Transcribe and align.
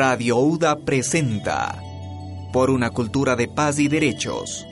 Radio 0.00 0.38
UDA 0.38 0.78
presenta 0.78 1.78
Por 2.54 2.70
una 2.70 2.88
cultura 2.88 3.36
de 3.36 3.48
paz 3.48 3.78
y 3.78 3.88
derechos, 3.88 4.66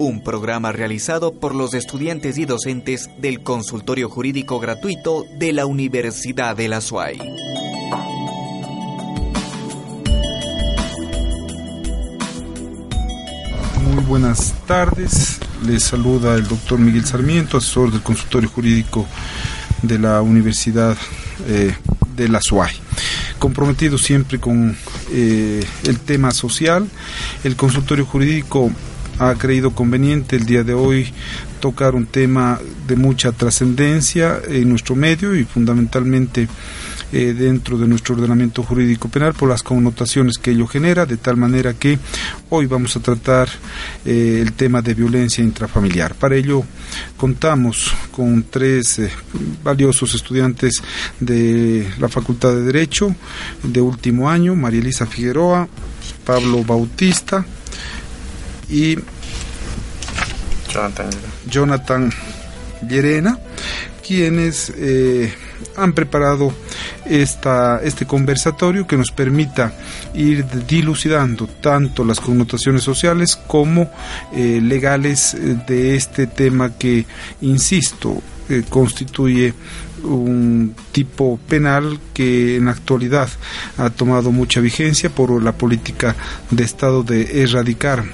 un 0.00 0.24
programa 0.24 0.72
realizado 0.72 1.38
por 1.38 1.54
los 1.54 1.72
estudiantes 1.74 2.36
y 2.36 2.46
docentes 2.46 3.08
del 3.18 3.44
Consultorio 3.44 4.08
Jurídico 4.08 4.58
Gratuito 4.58 5.24
de 5.38 5.52
la 5.52 5.66
Universidad 5.66 6.56
de 6.56 6.66
la 6.66 6.80
SUAY. 6.80 7.16
Muy 13.84 14.02
buenas 14.08 14.52
tardes, 14.66 15.38
les 15.64 15.84
saluda 15.84 16.34
el 16.34 16.48
doctor 16.48 16.80
Miguel 16.80 17.06
Sarmiento, 17.06 17.58
asesor 17.58 17.92
del 17.92 18.02
Consultorio 18.02 18.48
Jurídico 18.48 19.06
de 19.82 20.00
la 20.00 20.20
Universidad 20.22 20.96
eh, 21.46 21.72
de 22.16 22.28
la 22.28 22.40
SUAY 22.40 22.81
comprometido 23.42 23.98
siempre 23.98 24.38
con 24.38 24.76
eh, 25.10 25.64
el 25.82 25.98
tema 25.98 26.30
social. 26.30 26.88
El 27.42 27.56
consultorio 27.56 28.06
jurídico 28.06 28.70
ha 29.18 29.34
creído 29.34 29.72
conveniente 29.72 30.36
el 30.36 30.46
día 30.46 30.62
de 30.62 30.74
hoy 30.74 31.12
tocar 31.58 31.96
un 31.96 32.06
tema 32.06 32.60
de 32.86 32.94
mucha 32.94 33.32
trascendencia 33.32 34.38
en 34.46 34.68
nuestro 34.68 34.94
medio 34.94 35.34
y 35.34 35.42
fundamentalmente 35.42 36.46
eh, 37.14 37.34
dentro 37.34 37.76
de 37.76 37.86
nuestro 37.86 38.14
ordenamiento 38.14 38.62
jurídico 38.62 39.06
penal 39.10 39.34
por 39.34 39.46
las 39.46 39.62
connotaciones 39.62 40.38
que 40.38 40.52
ello 40.52 40.66
genera, 40.66 41.04
de 41.04 41.18
tal 41.18 41.36
manera 41.36 41.74
que 41.74 41.98
hoy 42.48 42.64
vamos 42.64 42.96
a 42.96 43.00
tratar 43.00 43.50
eh, 44.06 44.38
el 44.40 44.54
tema 44.54 44.80
de 44.80 44.94
violencia 44.94 45.44
intrafamiliar. 45.44 46.14
Para 46.14 46.36
ello 46.36 46.64
contamos 47.18 47.92
con 48.10 48.44
tres 48.44 48.98
eh, 48.98 49.10
valiosos 49.62 50.14
estudiantes 50.14 50.82
de 51.20 51.86
la 51.98 52.08
Facultad 52.08 52.54
de 52.54 52.62
Derecho 52.62 53.14
de 53.62 53.82
último 53.82 54.30
año, 54.30 54.54
María 54.54 54.80
Elisa 54.80 55.04
Figueroa, 55.04 55.68
Pablo 56.24 56.64
Bautista 56.64 57.44
y 58.70 58.96
Jonathan, 60.72 61.10
Jonathan 61.46 62.10
Llerena, 62.88 63.38
quienes 64.02 64.72
han 65.76 65.92
preparado 65.92 66.54
esta, 67.04 67.80
este 67.82 68.06
conversatorio 68.06 68.86
que 68.86 68.96
nos 68.96 69.10
permita 69.10 69.72
ir 70.14 70.44
dilucidando 70.66 71.46
tanto 71.46 72.04
las 72.04 72.20
connotaciones 72.20 72.82
sociales 72.82 73.36
como 73.46 73.90
eh, 74.32 74.60
legales 74.62 75.34
eh, 75.34 75.58
de 75.66 75.96
este 75.96 76.26
tema 76.26 76.76
que, 76.76 77.06
insisto, 77.40 78.22
eh, 78.48 78.64
constituye 78.68 79.54
un 80.02 80.74
tipo 80.90 81.38
penal 81.48 82.00
que 82.12 82.56
en 82.56 82.64
la 82.64 82.72
actualidad 82.72 83.28
ha 83.78 83.90
tomado 83.90 84.32
mucha 84.32 84.60
vigencia 84.60 85.10
por 85.10 85.42
la 85.42 85.52
política 85.52 86.16
de 86.50 86.64
Estado 86.64 87.02
de 87.04 87.42
erradicar 87.42 88.04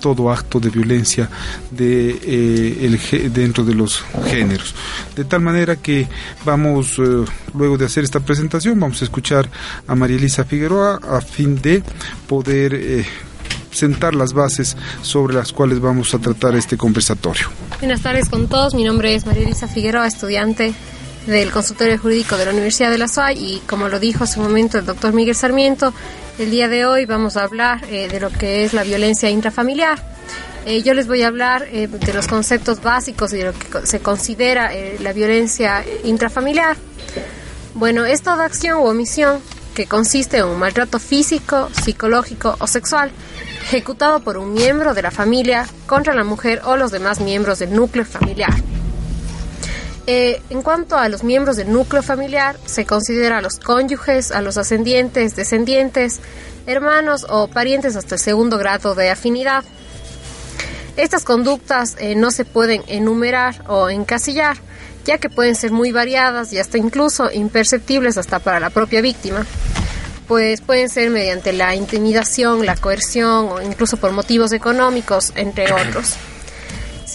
todo 0.00 0.30
acto 0.30 0.60
de 0.60 0.70
violencia 0.70 1.28
de, 1.70 2.10
eh, 2.10 2.98
el, 3.12 3.32
dentro 3.32 3.64
de 3.64 3.74
los 3.74 4.04
géneros. 4.26 4.74
De 5.14 5.24
tal 5.24 5.40
manera 5.40 5.76
que 5.76 6.08
vamos, 6.44 6.98
eh, 6.98 7.24
luego 7.54 7.76
de 7.76 7.86
hacer 7.86 8.04
esta 8.04 8.20
presentación, 8.20 8.78
vamos 8.78 9.00
a 9.02 9.04
escuchar 9.04 9.48
a 9.86 9.94
María 9.94 10.16
Elisa 10.16 10.44
Figueroa 10.44 11.00
a 11.08 11.20
fin 11.20 11.60
de 11.60 11.82
poder 12.26 12.74
eh, 12.74 13.04
sentar 13.70 14.14
las 14.14 14.32
bases 14.32 14.76
sobre 15.02 15.34
las 15.34 15.52
cuales 15.52 15.80
vamos 15.80 16.14
a 16.14 16.18
tratar 16.18 16.56
este 16.56 16.76
conversatorio. 16.76 17.48
Buenas 17.80 18.02
tardes 18.02 18.28
con 18.28 18.48
todos, 18.48 18.74
mi 18.74 18.84
nombre 18.84 19.14
es 19.14 19.26
María 19.26 19.44
Elisa 19.44 19.68
Figueroa, 19.68 20.06
estudiante 20.06 20.74
del 21.26 21.50
consultorio 21.50 21.98
jurídico 21.98 22.36
de 22.36 22.46
la 22.46 22.52
Universidad 22.52 22.90
de 22.90 22.98
la 22.98 23.08
SUAY 23.08 23.36
y 23.38 23.58
como 23.66 23.88
lo 23.88 23.98
dijo 23.98 24.24
hace 24.24 24.38
un 24.38 24.46
momento 24.46 24.78
el 24.78 24.86
doctor 24.86 25.12
Miguel 25.12 25.34
Sarmiento, 25.34 25.92
el 26.38 26.50
día 26.50 26.68
de 26.68 26.84
hoy 26.84 27.06
vamos 27.06 27.36
a 27.36 27.44
hablar 27.44 27.84
eh, 27.88 28.08
de 28.08 28.20
lo 28.20 28.30
que 28.30 28.64
es 28.64 28.74
la 28.74 28.82
violencia 28.82 29.30
intrafamiliar. 29.30 29.98
Eh, 30.66 30.82
yo 30.82 30.94
les 30.94 31.06
voy 31.06 31.22
a 31.22 31.28
hablar 31.28 31.66
eh, 31.70 31.86
de 31.86 32.12
los 32.12 32.26
conceptos 32.26 32.82
básicos 32.82 33.32
y 33.32 33.38
de 33.38 33.44
lo 33.44 33.52
que 33.52 33.86
se 33.86 34.00
considera 34.00 34.70
la 35.00 35.12
violencia 35.12 35.84
intrafamiliar. 36.04 36.76
Bueno, 37.74 38.04
es 38.04 38.22
toda 38.22 38.44
acción 38.44 38.78
u 38.78 38.86
omisión 38.86 39.40
que 39.74 39.86
consiste 39.86 40.38
en 40.38 40.46
un 40.46 40.58
maltrato 40.58 40.98
físico, 40.98 41.70
psicológico 41.84 42.56
o 42.58 42.66
sexual 42.66 43.10
ejecutado 43.64 44.20
por 44.20 44.38
un 44.38 44.52
miembro 44.52 44.94
de 44.94 45.02
la 45.02 45.10
familia 45.10 45.66
contra 45.86 46.14
la 46.14 46.24
mujer 46.24 46.62
o 46.64 46.76
los 46.76 46.92
demás 46.92 47.20
miembros 47.20 47.58
del 47.58 47.74
núcleo 47.74 48.04
familiar. 48.04 48.54
Eh, 50.08 50.40
en 50.50 50.62
cuanto 50.62 50.96
a 50.96 51.08
los 51.08 51.24
miembros 51.24 51.56
del 51.56 51.72
núcleo 51.72 52.02
familiar, 52.02 52.56
se 52.64 52.86
considera 52.86 53.38
a 53.38 53.42
los 53.42 53.58
cónyuges, 53.58 54.30
a 54.30 54.40
los 54.40 54.56
ascendientes, 54.56 55.34
descendientes, 55.34 56.20
hermanos 56.66 57.26
o 57.28 57.48
parientes 57.48 57.96
hasta 57.96 58.14
el 58.14 58.20
segundo 58.20 58.56
grado 58.56 58.94
de 58.94 59.10
afinidad. 59.10 59.64
Estas 60.96 61.24
conductas 61.24 61.96
eh, 61.98 62.14
no 62.14 62.30
se 62.30 62.44
pueden 62.44 62.82
enumerar 62.86 63.64
o 63.66 63.90
encasillar, 63.90 64.56
ya 65.04 65.18
que 65.18 65.28
pueden 65.28 65.56
ser 65.56 65.72
muy 65.72 65.90
variadas 65.90 66.52
y 66.52 66.58
hasta 66.60 66.78
incluso 66.78 67.30
imperceptibles 67.32 68.16
hasta 68.16 68.38
para 68.38 68.60
la 68.60 68.70
propia 68.70 69.00
víctima, 69.00 69.44
pues 70.28 70.60
pueden 70.60 70.88
ser 70.88 71.10
mediante 71.10 71.52
la 71.52 71.74
intimidación, 71.74 72.64
la 72.64 72.76
coerción 72.76 73.48
o 73.48 73.60
incluso 73.60 73.96
por 73.96 74.12
motivos 74.12 74.52
económicos, 74.52 75.32
entre 75.34 75.72
otros. 75.72 76.16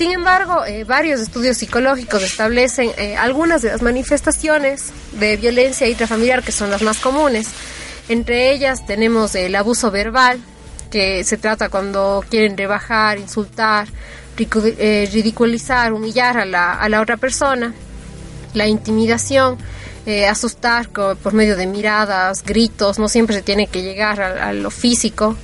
Sin 0.02 0.14
embargo, 0.14 0.66
eh, 0.66 0.84
varios 0.84 1.22
estudios 1.22 1.58
psicológicos 1.58 2.24
establecen 2.24 2.90
eh, 2.98 3.16
algunas 3.18 3.62
de 3.62 3.70
las 3.70 3.84
manifestaciones 3.84 4.92
de 5.12 5.38
violencia 5.38 5.88
intrafamiliar 5.88 6.42
que 6.42 6.52
son 6.52 6.72
las 6.72 6.82
más 6.82 6.98
comunes. 6.98 7.50
Entre 8.10 8.52
ellas 8.52 8.84
tenemos 8.88 9.36
el 9.36 9.54
abuso 9.54 9.92
verbal, 9.92 10.40
que 10.90 11.24
se 11.24 11.38
trata 11.38 11.70
cuando 11.70 12.26
quieren 12.28 12.58
rebajar, 12.58 13.20
insultar, 13.20 13.90
eh, 14.40 15.08
ridiculizar, 15.14 15.94
humillar 15.94 16.40
a 16.40 16.46
la, 16.46 16.74
a 16.74 16.90
la, 16.90 17.00
otra 17.00 17.18
persona. 17.18 17.72
La 18.56 18.66
intimidación, 18.66 19.60
asustar 20.28 20.90
por 20.90 21.34
medio 21.34 21.56
de 21.56 21.68
miradas, 21.68 22.42
gritos, 22.44 22.98
no 22.98 23.08
siempre 23.08 23.36
se 23.36 23.44
tiene 23.44 23.68
que 23.68 23.84
llegar 23.84 24.20
a 24.20 24.52
lo 24.52 24.72
físico 24.72 25.38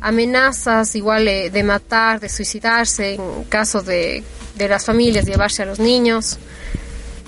amenazas 0.00 0.94
igual 0.94 1.28
eh, 1.28 1.50
de 1.50 1.62
matar, 1.62 2.20
de 2.20 2.28
suicidarse 2.28 3.14
en 3.14 3.44
caso 3.44 3.82
de, 3.82 4.24
de, 4.56 4.68
las 4.68 4.84
familias 4.84 5.26
llevarse 5.26 5.62
a 5.62 5.66
los 5.66 5.78
niños. 5.78 6.38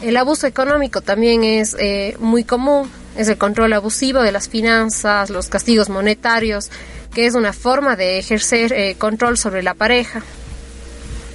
El 0.01 0.17
abuso 0.17 0.47
económico 0.47 1.01
también 1.01 1.45
es 1.45 1.77
eh, 1.79 2.17
muy 2.19 2.45
común, 2.45 2.91
es 3.17 3.29
el 3.29 3.39
control 3.39 3.73
abusivo 3.75 4.23
de 4.23 4.33
las 4.33 4.49
finanzas, 4.49 5.31
los 5.31 5.49
castigos 5.49 5.91
monetarios, 5.91 6.71
que 7.15 7.27
es 7.27 7.35
una 7.35 7.53
forma 7.53 7.95
de 7.95 8.19
ejercer 8.19 8.73
eh, 8.73 8.97
control 8.97 9.37
sobre 9.37 9.63
la 9.63 9.75
pareja. 9.75 10.23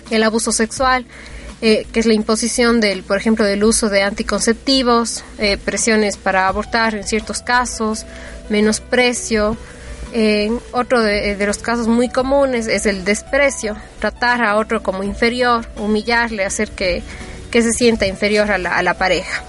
El 0.09 0.23
abuso 0.23 0.51
sexual, 0.51 1.05
que 1.59 1.87
es 1.91 2.05
la 2.05 2.13
imposición 2.13 2.79
del, 2.79 3.03
por 3.03 3.17
ejemplo, 3.17 3.43
del 3.43 3.63
uso 3.63 3.89
de 3.89 4.03
anticonceptivos, 4.03 5.23
presiones 5.65 6.15
para 6.15 6.47
abortar 6.47 6.95
en 6.95 7.03
ciertos 7.03 7.41
casos, 7.41 8.05
menosprecio, 8.49 9.57
otro 10.71 11.01
de, 11.01 11.37
los 11.45 11.57
casos 11.57 11.87
muy 11.87 12.09
comunes 12.09 12.67
es 12.67 12.85
el 12.85 13.03
desprecio, 13.03 13.75
tratar 13.99 14.43
a 14.43 14.55
otro 14.57 14.81
como 14.81 15.03
inferior, 15.03 15.67
humillarle, 15.77 16.45
hacer 16.45 16.71
que, 16.71 17.03
se 17.51 17.73
sienta 17.73 18.05
inferior 18.05 18.51
a 18.51 18.57
la, 18.57 18.93
pareja. 18.93 19.43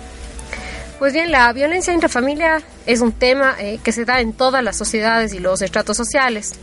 Pues 0.98 1.12
bien, 1.12 1.30
la 1.30 1.52
violencia 1.52 1.92
intrafamiliar 1.92 2.62
es 2.86 3.00
un 3.02 3.12
tema 3.12 3.54
eh, 3.58 3.78
que 3.84 3.92
se 3.92 4.04
da 4.04 4.20
en 4.20 4.32
todas 4.32 4.64
las 4.64 4.76
sociedades 4.76 5.34
y 5.34 5.38
los 5.38 5.62
estratos 5.62 5.96
sociales. 5.96 6.54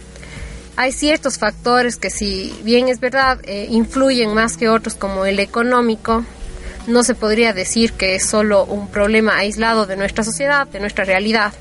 Hay 0.76 0.92
ciertos 0.92 1.38
factores 1.38 1.96
que 1.96 2.10
si 2.10 2.54
bien 2.64 2.90
es 2.90 3.00
verdad 3.00 3.40
eh, 3.44 3.68
influyen 3.70 4.34
más 4.34 4.58
que 4.58 4.68
otros 4.68 4.96
como 4.96 5.26
el 5.26 5.40
económico, 5.40 6.26
no 6.88 7.04
se 7.04 7.16
podría 7.16 7.54
decir 7.54 7.94
que 7.94 8.16
es 8.16 8.26
solo 8.26 8.66
un 8.66 8.90
problema 8.90 9.38
aislado 9.38 9.86
de 9.86 9.96
nuestra 9.96 10.24
sociedad, 10.24 10.68
de 10.68 10.80
nuestra 10.80 11.06
realidad. 11.06 11.54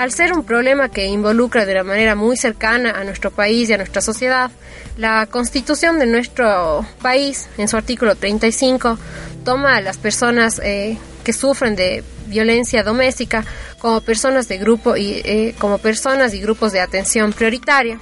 Al 0.00 0.12
ser 0.12 0.32
un 0.32 0.44
problema 0.44 0.88
que 0.88 1.04
involucra 1.04 1.66
de 1.66 1.72
una 1.72 1.84
manera 1.84 2.14
muy 2.14 2.34
cercana 2.34 2.92
a 2.92 3.04
nuestro 3.04 3.30
país 3.30 3.68
y 3.68 3.74
a 3.74 3.76
nuestra 3.76 4.00
sociedad, 4.00 4.50
la 4.96 5.26
constitución 5.26 5.98
de 5.98 6.06
nuestro 6.06 6.86
país, 7.02 7.50
en 7.58 7.68
su 7.68 7.76
artículo 7.76 8.14
35, 8.14 8.98
toma 9.44 9.76
a 9.76 9.82
las 9.82 9.98
personas 9.98 10.58
eh, 10.64 10.96
que 11.22 11.34
sufren 11.34 11.76
de 11.76 12.02
violencia 12.28 12.82
doméstica 12.82 13.44
como 13.78 14.00
personas 14.00 14.48
de 14.48 14.56
grupo 14.56 14.96
y 14.96 15.20
eh, 15.22 15.54
como 15.58 15.76
personas 15.76 16.32
y 16.32 16.40
grupos 16.40 16.72
de 16.72 16.80
atención 16.80 17.34
prioritaria. 17.34 18.00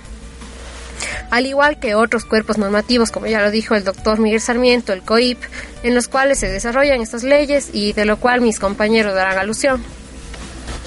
Al 1.33 1.47
igual 1.47 1.81
que 1.81 1.97
otros 1.97 2.25
cuerpos 2.25 2.59
normativos, 2.59 3.11
como 3.11 3.27
ya 3.27 3.43
lo 3.43 3.51
dijo 3.51 3.75
el 3.75 3.83
doctor 3.83 4.21
Miguel 4.21 4.41
Sarmiento, 4.41 4.93
el 4.93 5.03
COIP, 5.03 5.39
en 5.83 5.97
los 5.97 6.07
cuales 6.07 6.39
se 6.39 6.49
desarrollan 6.49 7.01
estas 7.01 7.25
leyes 7.25 7.71
y 7.73 7.93
de 7.93 8.05
lo 8.05 8.19
cual 8.19 8.41
mis 8.41 8.61
compañeros 8.61 9.17
darán 9.17 9.37
alusión. 9.37 9.83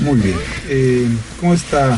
Muy 0.01 0.19
bien. 0.19 0.35
Eh, 0.67 1.07
con 1.39 1.51
esta 1.51 1.97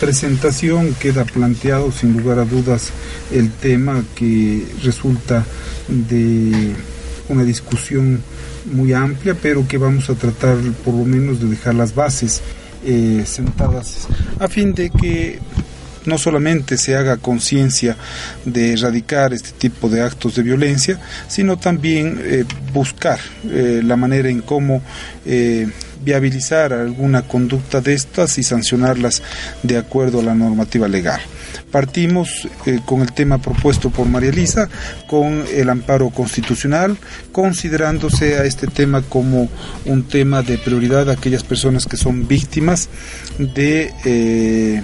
presentación 0.00 0.94
queda 0.94 1.24
planteado 1.24 1.92
sin 1.92 2.16
lugar 2.16 2.38
a 2.38 2.44
dudas 2.44 2.90
el 3.30 3.50
tema 3.50 4.02
que 4.14 4.66
resulta 4.82 5.44
de 5.88 6.74
una 7.28 7.44
discusión 7.44 8.22
muy 8.72 8.92
amplia, 8.92 9.36
pero 9.40 9.66
que 9.68 9.78
vamos 9.78 10.08
a 10.08 10.14
tratar 10.14 10.56
por 10.84 10.94
lo 10.94 11.04
menos 11.04 11.40
de 11.40 11.48
dejar 11.48 11.74
las 11.74 11.94
bases 11.94 12.40
eh, 12.84 13.24
sentadas 13.26 14.06
a 14.38 14.46
fin 14.46 14.72
de 14.72 14.90
que 14.90 15.40
no 16.06 16.16
solamente 16.16 16.78
se 16.78 16.96
haga 16.96 17.16
conciencia 17.16 17.96
de 18.44 18.72
erradicar 18.74 19.34
este 19.34 19.50
tipo 19.50 19.88
de 19.90 20.00
actos 20.00 20.36
de 20.36 20.42
violencia, 20.42 20.98
sino 21.28 21.58
también 21.58 22.18
eh, 22.22 22.44
buscar 22.72 23.18
eh, 23.50 23.82
la 23.84 23.96
manera 23.96 24.30
en 24.30 24.40
cómo 24.40 24.80
viabilizar 26.08 26.72
alguna 26.72 27.20
conducta 27.20 27.82
de 27.82 27.92
estas 27.92 28.38
y 28.38 28.42
sancionarlas 28.42 29.22
de 29.62 29.76
acuerdo 29.76 30.20
a 30.20 30.22
la 30.22 30.34
normativa 30.34 30.88
legal. 30.88 31.20
Partimos 31.70 32.48
eh, 32.64 32.80
con 32.86 33.02
el 33.02 33.12
tema 33.12 33.36
propuesto 33.36 33.90
por 33.90 34.06
María 34.08 34.30
Elisa, 34.30 34.70
con 35.06 35.44
el 35.52 35.68
amparo 35.68 36.08
constitucional, 36.08 36.96
considerándose 37.30 38.38
a 38.38 38.44
este 38.44 38.68
tema 38.68 39.02
como 39.02 39.50
un 39.84 40.04
tema 40.04 40.40
de 40.40 40.56
prioridad 40.56 41.10
a 41.10 41.12
aquellas 41.12 41.42
personas 41.42 41.84
que 41.84 41.98
son 41.98 42.26
víctimas 42.26 42.88
de 43.38 43.92
eh, 44.06 44.82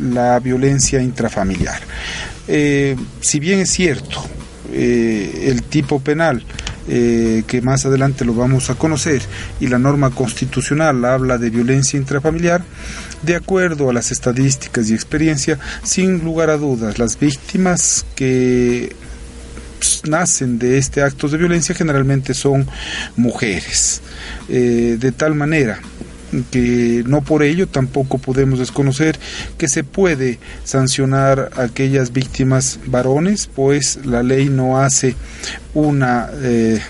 la 0.00 0.40
violencia 0.40 1.00
intrafamiliar. 1.00 1.82
Eh, 2.48 2.96
si 3.20 3.38
bien 3.38 3.60
es 3.60 3.70
cierto, 3.70 4.24
el 4.72 5.62
tipo 5.62 6.00
penal 6.00 6.42
eh, 6.88 7.44
que 7.46 7.62
más 7.62 7.86
adelante 7.86 8.24
lo 8.24 8.34
vamos 8.34 8.70
a 8.70 8.74
conocer, 8.74 9.22
y 9.60 9.68
la 9.68 9.78
norma 9.78 10.10
constitucional 10.10 11.04
habla 11.04 11.38
de 11.38 11.50
violencia 11.50 11.98
intrafamiliar, 11.98 12.64
de 13.22 13.36
acuerdo 13.36 13.90
a 13.90 13.92
las 13.92 14.12
estadísticas 14.12 14.90
y 14.90 14.94
experiencia, 14.94 15.58
sin 15.82 16.24
lugar 16.24 16.50
a 16.50 16.56
dudas, 16.56 16.98
las 16.98 17.18
víctimas 17.18 18.04
que 18.14 18.94
nacen 20.08 20.58
de 20.58 20.78
este 20.78 21.02
acto 21.02 21.28
de 21.28 21.38
violencia 21.38 21.74
generalmente 21.74 22.34
son 22.34 22.66
mujeres. 23.16 24.00
Eh, 24.48 24.96
de 24.98 25.12
tal 25.12 25.34
manera 25.34 25.80
que 26.42 27.04
no 27.06 27.22
por 27.22 27.42
ello 27.42 27.66
tampoco 27.66 28.18
podemos 28.18 28.58
desconocer 28.58 29.18
que 29.58 29.68
se 29.68 29.84
puede 29.84 30.38
sancionar 30.64 31.50
a 31.56 31.62
aquellas 31.62 32.12
víctimas 32.12 32.80
varones, 32.86 33.48
pues 33.54 34.00
la 34.04 34.22
ley 34.22 34.48
no 34.48 34.78
hace 34.80 35.14
una 35.74 36.30
eh, 36.42 36.80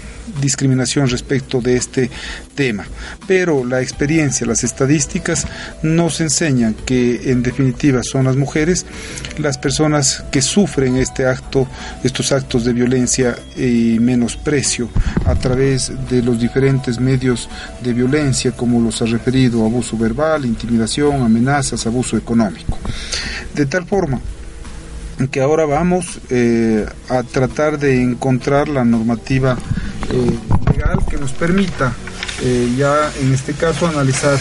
discriminación 0.40 1.08
respecto 1.08 1.60
de 1.60 1.76
este 1.76 2.10
tema. 2.54 2.84
Pero 3.26 3.64
la 3.64 3.80
experiencia, 3.80 4.46
las 4.46 4.64
estadísticas 4.64 5.46
nos 5.82 6.20
enseñan 6.20 6.74
que 6.74 7.30
en 7.30 7.42
definitiva 7.42 8.02
son 8.02 8.24
las 8.24 8.36
mujeres 8.36 8.86
las 9.38 9.58
personas 9.58 10.24
que 10.30 10.42
sufren 10.42 10.96
este 10.96 11.26
acto, 11.26 11.66
estos 12.02 12.32
actos 12.32 12.64
de 12.64 12.72
violencia 12.72 13.36
y 13.56 13.98
menosprecio 14.00 14.88
a 15.26 15.34
través 15.34 15.92
de 16.08 16.22
los 16.22 16.40
diferentes 16.40 17.00
medios 17.00 17.48
de 17.82 17.92
violencia, 17.92 18.52
como 18.52 18.80
los 18.80 19.02
ha 19.02 19.06
referido 19.06 19.64
abuso 19.64 19.96
verbal, 19.96 20.44
intimidación, 20.44 21.22
amenazas, 21.22 21.86
abuso 21.86 22.16
económico. 22.16 22.78
De 23.54 23.66
tal 23.66 23.86
forma 23.86 24.20
que 25.30 25.40
ahora 25.40 25.64
vamos 25.64 26.20
eh, 26.30 26.86
a 27.08 27.22
tratar 27.22 27.78
de 27.78 28.02
encontrar 28.02 28.68
la 28.68 28.84
normativa 28.84 29.56
legal 30.70 30.98
que 31.08 31.16
nos 31.16 31.32
permita 31.32 31.92
eh, 32.42 32.74
ya 32.76 33.12
en 33.20 33.32
este 33.32 33.52
caso 33.52 33.86
analizar 33.86 34.38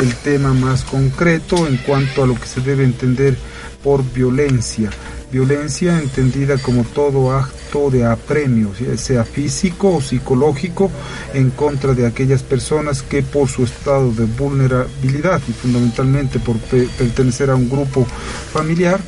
el 0.00 0.14
tema 0.16 0.52
más 0.52 0.84
concreto 0.84 1.66
en 1.66 1.78
cuanto 1.78 2.22
a 2.22 2.26
lo 2.26 2.34
que 2.34 2.46
se 2.46 2.60
debe 2.60 2.84
entender 2.84 3.36
por 3.82 4.04
violencia. 4.12 4.90
Violencia 5.32 5.98
entendida 5.98 6.58
como 6.58 6.84
todo 6.84 7.32
acto 7.32 7.90
de 7.90 8.04
apremio, 8.04 8.72
sea 8.96 9.24
físico 9.24 9.96
o 9.96 10.00
psicológico, 10.00 10.90
en 11.34 11.50
contra 11.50 11.94
de 11.94 12.06
aquellas 12.06 12.42
personas 12.42 13.02
que 13.02 13.22
por 13.22 13.48
su 13.48 13.64
estado 13.64 14.10
de 14.12 14.24
vulnerabilidad 14.24 15.40
y 15.48 15.52
fundamentalmente 15.52 16.40
por 16.40 16.56
pertenecer 16.58 17.50
a 17.50 17.54
un 17.54 17.70
grupo 17.70 18.04
familiar, 18.52 19.00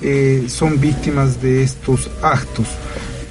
eh, 0.00 0.46
son 0.48 0.80
víctimas 0.80 1.42
de 1.42 1.64
estos 1.64 2.08
actos. 2.22 2.68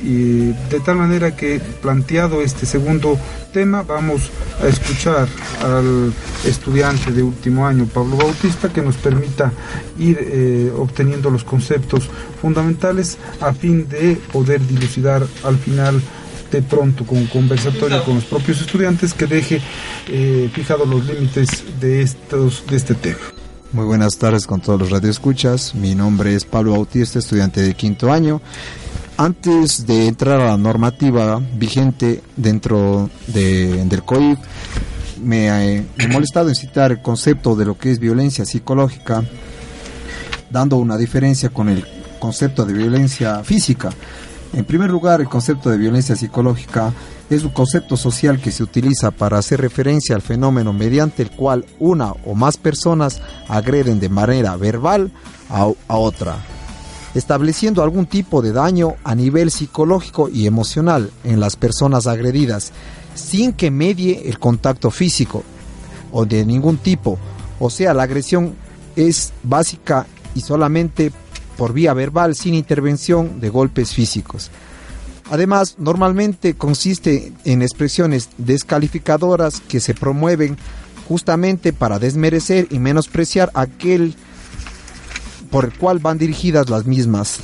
Y 0.03 0.51
de 0.69 0.79
tal 0.83 0.97
manera 0.97 1.35
que 1.35 1.61
planteado 1.81 2.41
este 2.41 2.65
segundo 2.65 3.17
tema, 3.53 3.83
vamos 3.83 4.29
a 4.61 4.67
escuchar 4.67 5.27
al 5.61 6.13
estudiante 6.45 7.11
de 7.11 7.23
último 7.23 7.65
año, 7.65 7.85
Pablo 7.85 8.17
Bautista, 8.17 8.67
que 8.67 8.81
nos 8.81 8.97
permita 8.97 9.51
ir 9.97 10.17
eh, 10.19 10.71
obteniendo 10.77 11.29
los 11.29 11.43
conceptos 11.43 12.09
fundamentales 12.41 13.17
a 13.39 13.53
fin 13.53 13.87
de 13.87 14.17
poder 14.31 14.65
dilucidar 14.67 15.25
al 15.43 15.57
final 15.57 16.01
de 16.51 16.61
pronto 16.61 17.05
con 17.05 17.17
un 17.17 17.27
conversatorio 17.27 18.03
con 18.03 18.15
los 18.15 18.25
propios 18.25 18.61
estudiantes 18.61 19.13
que 19.13 19.25
deje 19.25 19.59
eh, 20.07 20.49
fijados 20.53 20.87
los 20.87 21.03
límites 21.05 21.63
de, 21.79 22.01
estos, 22.01 22.63
de 22.67 22.75
este 22.75 22.93
tema. 22.93 23.17
Muy 23.71 23.85
buenas 23.85 24.19
tardes 24.19 24.45
con 24.45 24.61
todos 24.61 24.79
los 24.79 24.91
radioescuchas. 24.91 25.73
Mi 25.73 25.95
nombre 25.95 26.35
es 26.35 26.45
Pablo 26.45 26.73
Bautista, 26.73 27.17
estudiante 27.17 27.61
de 27.61 27.73
quinto 27.73 28.11
año. 28.11 28.39
Antes 29.23 29.87
de 29.87 30.07
entrar 30.07 30.41
a 30.41 30.47
la 30.47 30.57
normativa 30.57 31.39
vigente 31.55 32.21
dentro 32.35 33.09
del 33.27 34.03
COIP, 34.03 34.37
me, 35.23 35.77
he 35.97 36.07
molestado 36.09 36.49
en 36.49 36.55
citar 36.55 36.91
el 36.91 37.01
concepto 37.01 37.55
de 37.55 37.63
lo 37.63 37.77
que 37.77 37.89
es 37.89 37.99
violencia 37.99 38.43
psicológica, 38.43 39.23
dando 40.49 40.75
una 40.75 40.97
diferencia 40.97 41.47
con 41.51 41.69
el 41.69 41.85
concepto 42.19 42.65
de 42.65 42.73
violencia 42.73 43.41
física. 43.45 43.91
En 44.51 44.65
primer 44.65 44.89
lugar, 44.89 45.21
el 45.21 45.29
concepto 45.29 45.69
de 45.69 45.77
violencia 45.77 46.17
psicológica 46.17 46.91
es 47.29 47.45
un 47.45 47.51
concepto 47.51 47.95
social 47.95 48.41
que 48.41 48.51
se 48.51 48.61
utiliza 48.61 49.11
para 49.11 49.37
hacer 49.37 49.61
referencia 49.61 50.17
al 50.17 50.21
fenómeno 50.21 50.73
mediante 50.73 51.23
el 51.23 51.31
cual 51.31 51.65
una 51.79 52.11
o 52.25 52.35
más 52.35 52.57
personas 52.57 53.21
agreden 53.47 54.01
de 54.01 54.09
manera 54.09 54.57
verbal 54.57 55.13
a, 55.49 55.95
otra, 55.95 56.39
estableciendo 57.13 57.83
algún 57.83 58.05
tipo 58.05 58.41
de 58.41 58.51
daño 58.51 58.95
a 59.03 59.15
nivel 59.15 59.51
psicológico 59.51 60.29
y 60.29 60.47
emocional 60.47 61.11
en 61.23 61.39
las 61.39 61.55
personas 61.55 62.07
agredidas, 62.07 62.71
sin 63.15 63.53
que 63.53 63.71
medie 63.71 64.29
el 64.29 64.39
contacto 64.39 64.91
físico 64.91 65.43
o 66.11 66.25
de 66.25 66.45
ningún 66.45 66.77
tipo. 66.77 67.17
O 67.59 67.69
sea, 67.69 67.93
la 67.93 68.03
agresión 68.03 68.55
es 68.95 69.33
básica 69.43 70.07
y 70.35 70.41
solamente 70.41 71.11
por 71.57 71.73
vía 71.73 71.93
verbal 71.93 72.35
sin 72.35 72.53
intervención 72.53 73.39
de 73.39 73.49
golpes 73.49 73.93
físicos. 73.93 74.49
Además, 75.29 75.75
normalmente 75.77 76.55
consiste 76.55 77.31
en 77.45 77.61
expresiones 77.61 78.29
descalificadoras 78.37 79.61
que 79.61 79.79
se 79.79 79.93
promueven 79.93 80.57
justamente 81.07 81.73
para 81.73 81.99
desmerecer 81.99 82.67
y 82.69 82.79
menospreciar 82.79 83.51
aquel 83.53 84.15
por 85.53 85.65
el 85.65 85.73
cual 85.77 85.99
van 85.99 86.17
dirigidas 86.17 86.71
las 86.71 86.87
mismas. 86.87 87.37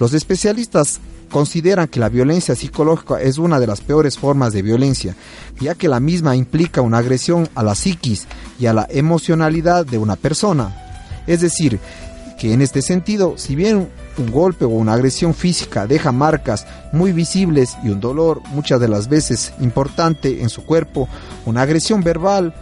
Los 0.00 0.14
especialistas 0.14 0.98
consideran 1.30 1.86
que 1.86 2.00
la 2.00 2.08
violencia 2.08 2.56
psicológica 2.56 3.20
es 3.20 3.38
una 3.38 3.60
de 3.60 3.68
las 3.68 3.82
peores 3.82 4.18
formas 4.18 4.52
de 4.52 4.62
violencia, 4.62 5.14
ya 5.60 5.76
que 5.76 5.86
la 5.86 6.00
misma 6.00 6.34
implica 6.34 6.80
una 6.80 6.98
agresión 6.98 7.48
a 7.54 7.62
la 7.62 7.76
psiquis 7.76 8.26
y 8.58 8.66
a 8.66 8.72
la 8.72 8.88
emocionalidad 8.90 9.86
de 9.86 9.98
una 9.98 10.16
persona. 10.16 10.74
Es 11.28 11.40
decir, 11.40 11.78
que 12.36 12.52
en 12.52 12.62
este 12.62 12.82
sentido, 12.82 13.34
si 13.36 13.54
bien 13.54 13.88
un 14.18 14.32
golpe 14.32 14.64
o 14.64 14.70
una 14.70 14.94
agresión 14.94 15.32
física 15.32 15.86
deja 15.86 16.10
marcas 16.10 16.66
muy 16.92 17.12
visibles 17.12 17.76
y 17.84 17.90
un 17.90 18.00
dolor 18.00 18.42
muchas 18.48 18.80
de 18.80 18.88
las 18.88 19.08
veces 19.08 19.52
importante 19.60 20.42
en 20.42 20.48
su 20.48 20.64
cuerpo, 20.64 21.08
una 21.46 21.62
agresión 21.62 22.02
verbal 22.02 22.52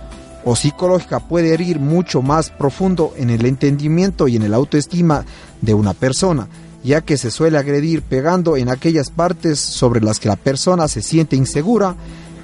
o 0.50 0.56
psicológica 0.56 1.20
puede 1.20 1.52
herir 1.52 1.78
mucho 1.78 2.22
más 2.22 2.48
profundo 2.48 3.12
en 3.18 3.28
el 3.28 3.44
entendimiento 3.44 4.28
y 4.28 4.36
en 4.36 4.42
el 4.42 4.54
autoestima 4.54 5.26
de 5.60 5.74
una 5.74 5.92
persona, 5.92 6.48
ya 6.82 7.02
que 7.02 7.18
se 7.18 7.30
suele 7.30 7.58
agredir 7.58 8.00
pegando 8.00 8.56
en 8.56 8.70
aquellas 8.70 9.10
partes 9.10 9.60
sobre 9.60 10.00
las 10.00 10.18
que 10.18 10.30
la 10.30 10.36
persona 10.36 10.88
se 10.88 11.02
siente 11.02 11.36
insegura 11.36 11.96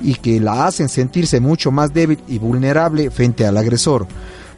y 0.03 0.17
que 0.17 0.39
la 0.39 0.67
hacen 0.67 0.91
sentirse 0.91 1.41
mucho 1.41 1.71
más 1.71 1.95
débil 1.95 2.19
y 2.29 2.37
vulnerable 2.37 3.11
frente 3.11 3.47
al 3.47 3.57
agresor. 3.57 4.07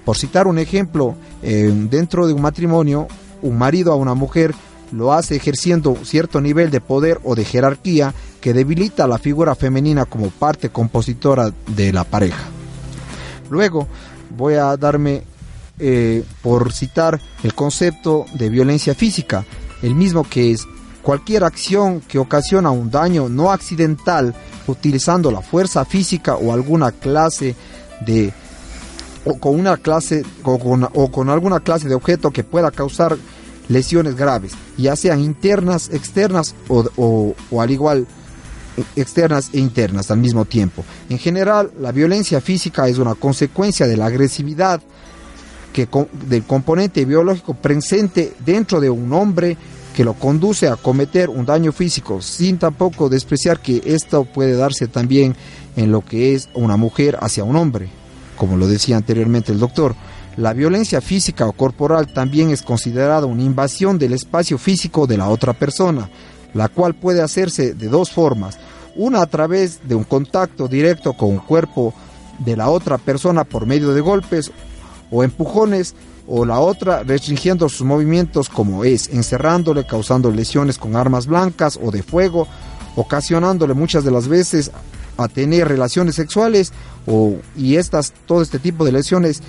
Por 0.05 0.17
citar 0.17 0.49
un 0.49 0.59
ejemplo, 0.59 1.15
eh, 1.41 1.73
dentro 1.89 2.27
de 2.27 2.33
un 2.33 2.43
matrimonio, 2.43 3.07
un 3.43 3.57
marido 3.57 3.93
a 3.93 3.97
una 3.97 4.15
mujer 4.15 4.57
lo 4.91 5.13
hace 5.13 5.37
ejerciendo 5.37 5.97
cierto 6.03 6.41
nivel 6.41 6.73
de 6.73 6.81
poder 6.81 7.21
o 7.23 7.37
de 7.37 7.45
jerarquía 7.45 8.13
que 8.41 8.53
debilita 8.53 9.07
la 9.07 9.19
figura 9.19 9.55
femenina 9.55 10.05
como 10.05 10.31
parte 10.31 10.71
compositora 10.71 11.53
de 11.77 11.93
la 11.93 12.03
pareja. 12.03 12.56
Luego 13.51 13.87
voy 14.37 14.55
a 14.55 14.77
darme 14.77 15.23
eh, 15.79 16.25
por 16.43 16.73
citar 16.73 17.21
el 17.43 17.55
concepto 17.55 18.27
de 18.35 18.49
violencia 18.49 18.95
física, 18.95 19.45
el 19.83 19.95
mismo 19.95 20.25
que 20.25 20.53
es 20.53 20.67
cualquier 21.03 21.45
acción 21.45 22.01
que 22.01 22.19
ocasiona 22.19 22.71
un 22.71 22.91
daño 22.91 23.29
no 23.29 23.53
accidental 23.53 24.35
utilizando 24.67 25.31
la 25.31 25.41
fuerza 25.41 25.85
física 25.85 26.35
o 26.37 26.53
alguna 26.53 26.91
clase 26.91 27.55
de 28.05 28.33
o 29.25 29.39
con 29.39 29.59
una 29.59 29.77
clase 29.77 30.25
o 30.43 30.59
con, 30.59 30.89
o 30.93 31.11
con 31.11 31.31
alguna 31.31 31.61
clase 31.61 31.89
de 31.89 31.95
objeto 31.95 32.31
que 32.31 32.45
pueda 32.45 32.71
causar 32.71 33.17
lesiones 33.69 34.17
graves, 34.17 34.53
ya 34.77 34.97
sean 34.97 35.21
internas, 35.21 35.91
externas 35.93 36.55
o, 36.69 37.35
al 37.59 37.71
igual 37.71 38.07
externas 38.95 39.51
e 39.53 39.59
internas 39.59 40.11
al 40.11 40.19
mismo 40.19 40.45
tiempo. 40.45 40.85
En 41.09 41.19
general, 41.19 41.71
la 41.81 41.93
violencia 41.93 42.41
física 42.41 42.89
es 42.89 42.99
una 42.99 43.15
consecuencia 43.15 43.87
de 43.87 43.97
la 43.97 44.07
agresividad 44.07 44.81
que, 45.73 45.89
del 46.29 46.45
componente 46.45 47.05
biológico 47.05 47.55
presente 47.55 48.35
dentro 48.45 48.81
de 48.81 48.91
un 48.91 49.13
hombre 49.13 49.57
que 49.95 50.05
lo 50.05 50.15
conduce 50.15 50.69
a 50.69 50.77
cometer 50.77 51.31
un 51.31 51.47
daño 51.47 51.73
físico, 51.73 52.21
sin 52.21 52.59
tampoco 52.59 53.09
despreciar 53.09 53.61
que 53.61 53.83
esto 53.85 54.25
puede 54.25 54.55
darse 54.55 54.89
también 54.89 55.35
en 55.75 55.91
lo 55.91 56.03
que 56.03 56.35
es 56.35 56.51
una 56.55 56.77
mujer 56.77 57.17
hacia 57.21 57.45
un 57.45 57.57
hombre, 57.57 57.89
como 58.37 58.57
lo 58.57 58.69
decía 58.69 58.97
anteriormente 58.97 59.53
el 59.53 59.59
doctor. 59.59 59.95
La 60.37 60.53
violencia 60.53 61.01
física 61.01 61.47
o 61.47 61.53
corporal 61.53 62.13
también 62.13 62.51
es 62.51 62.61
considerada 62.61 63.25
una 63.25 63.43
invasión 63.43 63.97
del 63.97 64.13
espacio 64.13 64.59
físico 64.59 65.07
de 65.07 65.17
la 65.17 65.31
otra 65.31 65.55
persona, 65.55 66.11
la 66.57 66.69
cual 66.69 66.95
puede 66.95 67.23
hacerse 67.23 67.75
de 67.75 67.89
dos 67.89 68.11
formas. 68.11 68.59
Una 68.97 69.23
a 69.23 69.27
través 69.27 69.81
de 69.87 69.95
un 69.95 70.05
contacto 70.05 70.69
directo 70.69 71.13
con 71.13 71.31
un 71.31 71.39
cuerpo 71.39 71.93
de 72.39 72.57
la 72.57 72.69
otra 72.69 72.99
persona 72.99 73.45
por 73.45 73.67
medio 73.67 73.93
de 73.93 74.01
golpes 74.01 74.51
o 75.11 75.23
empujones, 75.23 75.95
o 76.27 76.45
la 76.45 76.59
otra 76.59 77.05
restringiendo 77.05 77.69
sus 77.69 77.87
movimientos 77.87 78.49
como 78.49 78.85
es 78.85 79.09
encerrándole, 79.09 79.87
causando 79.87 80.31
lesiones 80.31 80.77
con 80.77 80.97
armas 80.97 81.27
blancas 81.27 81.79
o 81.81 81.91
de 81.91 82.03
fuego, 82.03 82.49
ocasionándole 82.97 83.75
muchas 83.75 84.03
de 84.05 84.11
las 84.11 84.27
veces 84.27 84.73
a 85.17 85.29
tener 85.29 85.69
relaciones 85.69 86.17
sexuales 86.17 86.73
o, 87.07 87.37
y 87.57 87.77
estas, 87.77 88.13
todo 88.27 88.43
este 88.43 88.59
tipo 88.59 88.85
de 88.85 88.93
lesiones 88.93 89.43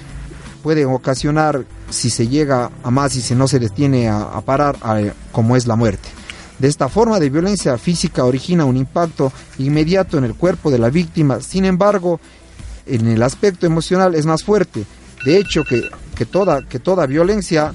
pueden 0.62 0.88
ocasionar, 0.88 1.66
si 1.90 2.10
se 2.10 2.28
llega 2.28 2.72
a 2.84 2.92
más 2.92 3.16
y 3.16 3.22
si 3.22 3.36
no 3.36 3.48
se 3.48 3.60
detiene 3.60 4.10
a, 4.10 4.24
a 4.24 4.42
parar, 4.42 4.78
como 5.32 5.56
es 5.56 5.66
la 5.66 5.76
muerte. 5.76 6.10
De 6.60 6.68
esta 6.68 6.90
forma 6.90 7.20
de 7.20 7.30
violencia 7.30 7.78
física 7.78 8.26
origina 8.26 8.66
un 8.66 8.78
impacto 8.78 9.32
inmediato 9.60 10.18
en 10.18 10.24
el 10.24 10.34
cuerpo 10.34 10.72
de 10.72 10.80
la 10.80 10.90
víctima, 10.90 11.40
sin 11.40 11.66
embargo, 11.66 12.20
en 12.86 13.08
el 13.08 13.22
aspecto 13.22 13.66
emocional 13.66 14.16
es 14.16 14.26
más 14.26 14.44
fuerte. 14.44 14.86
De 15.24 15.38
hecho, 15.38 15.64
que, 15.64 15.90
que, 16.16 16.26
toda, 16.26 16.64
que 16.68 16.80
toda 16.80 17.06
violencia 17.06 17.74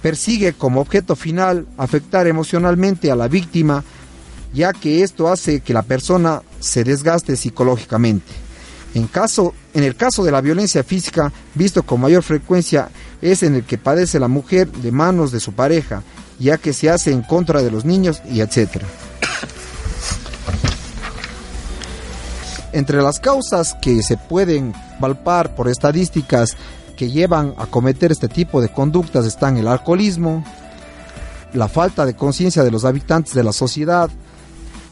persigue 0.00 0.54
como 0.54 0.80
objeto 0.80 1.14
final 1.14 1.66
afectar 1.76 2.26
emocionalmente 2.26 3.10
a 3.10 3.16
la 3.16 3.28
víctima, 3.28 3.84
ya 4.52 4.72
que 4.72 5.02
esto 5.02 5.28
hace 5.28 5.60
que 5.60 5.74
la 5.74 5.82
persona 5.82 6.42
se 6.58 6.84
desgaste 6.84 7.36
psicológicamente. 7.36 8.32
En, 8.94 9.06
caso, 9.06 9.54
en 9.74 9.84
el 9.84 9.94
caso 9.94 10.24
de 10.24 10.32
la 10.32 10.40
violencia 10.40 10.82
física, 10.82 11.32
visto 11.54 11.82
con 11.82 12.00
mayor 12.00 12.22
frecuencia, 12.22 12.88
es 13.22 13.42
en 13.42 13.54
el 13.56 13.64
que 13.64 13.78
padece 13.78 14.18
la 14.18 14.28
mujer 14.28 14.70
de 14.70 14.90
manos 14.90 15.30
de 15.30 15.40
su 15.40 15.52
pareja, 15.52 16.02
ya 16.40 16.58
que 16.58 16.72
se 16.72 16.90
hace 16.90 17.12
en 17.12 17.22
contra 17.22 17.62
de 17.62 17.70
los 17.70 17.84
niños 17.84 18.22
y 18.28 18.40
etc. 18.40 18.82
Entre 22.72 23.02
las 23.02 23.20
causas 23.20 23.76
que 23.80 24.02
se 24.02 24.16
pueden 24.16 24.72
palpar 25.00 25.54
por 25.54 25.68
estadísticas 25.68 26.56
que 26.96 27.10
llevan 27.10 27.54
a 27.58 27.66
cometer 27.66 28.10
este 28.10 28.28
tipo 28.28 28.60
de 28.60 28.70
conductas 28.70 29.26
están 29.26 29.56
el 29.56 29.68
alcoholismo, 29.68 30.44
la 31.52 31.68
falta 31.68 32.06
de 32.06 32.14
conciencia 32.14 32.62
de 32.62 32.70
los 32.70 32.84
habitantes 32.84 33.34
de 33.34 33.44
la 33.44 33.52
sociedad, 33.52 34.10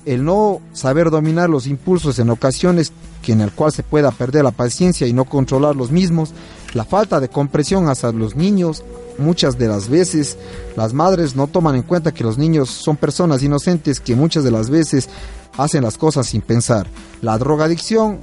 el 0.05 0.25
no 0.25 0.61
saber 0.73 1.11
dominar 1.11 1.51
los 1.51 1.67
impulsos 1.67 2.19
en 2.19 2.31
ocasiones 2.31 2.93
que 3.23 3.33
en 3.33 3.41
el 3.41 3.53
cual 3.53 3.73
se 3.73 3.83
pueda 3.83 4.11
perder 4.11 4.45
la 4.45 4.51
paciencia 4.51 5.07
y 5.07 5.13
no 5.13 5.25
controlar 5.25 5.77
los 5.77 5.91
mismos, 5.91 6.33
la 6.75 6.85
falta 6.85 7.21
de 7.21 7.29
comprensión 7.29 7.89
hacia 7.89 8.13
los 8.13 8.37
niños, 8.37 8.85
muchas 9.19 9.59
de 9.59 9.69
las 9.69 9.89
veces 9.89 10.37
las 10.77 10.93
madres 10.93 11.35
no 11.35 11.47
toman 11.47 11.75
en 11.75 11.83
cuenta 11.83 12.13
que 12.13 12.25
los 12.25 12.39
niños 12.39 12.71
son 12.71 12.97
personas 12.97 13.43
inocentes 13.43 14.01
que 14.01 14.15
muchas 14.15 14.45
de 14.45 14.51
las 14.51 14.71
veces 14.71 15.09
hacen 15.57 15.83
las 15.83 15.99
cosas 15.99 16.27
sin 16.27 16.41
pensar, 16.41 16.87
la 17.23 17.39
drogadicción 17.39 18.19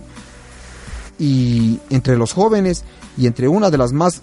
y 1.17 1.79
entre 1.89 2.17
los 2.17 2.33
jóvenes 2.33 2.83
y 3.17 3.27
entre 3.27 3.47
una 3.47 3.69
de 3.69 3.77
las 3.77 3.93
más 3.93 4.21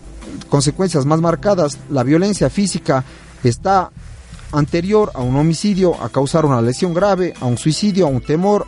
consecuencias 0.49 1.05
más 1.05 1.21
marcadas, 1.21 1.79
la 1.91 2.03
violencia 2.03 2.49
física 2.49 3.05
está 3.43 3.91
anterior 4.53 5.11
a 5.15 5.21
un 5.21 5.37
homicidio, 5.37 6.01
a 6.03 6.09
causar 6.11 6.45
una 6.45 6.61
lesión 6.61 6.95
grave, 6.95 7.35
a 7.41 7.47
un 7.47 7.59
suicidio, 7.59 8.07
a 8.07 8.11
un 8.11 8.21
temor, 8.21 8.67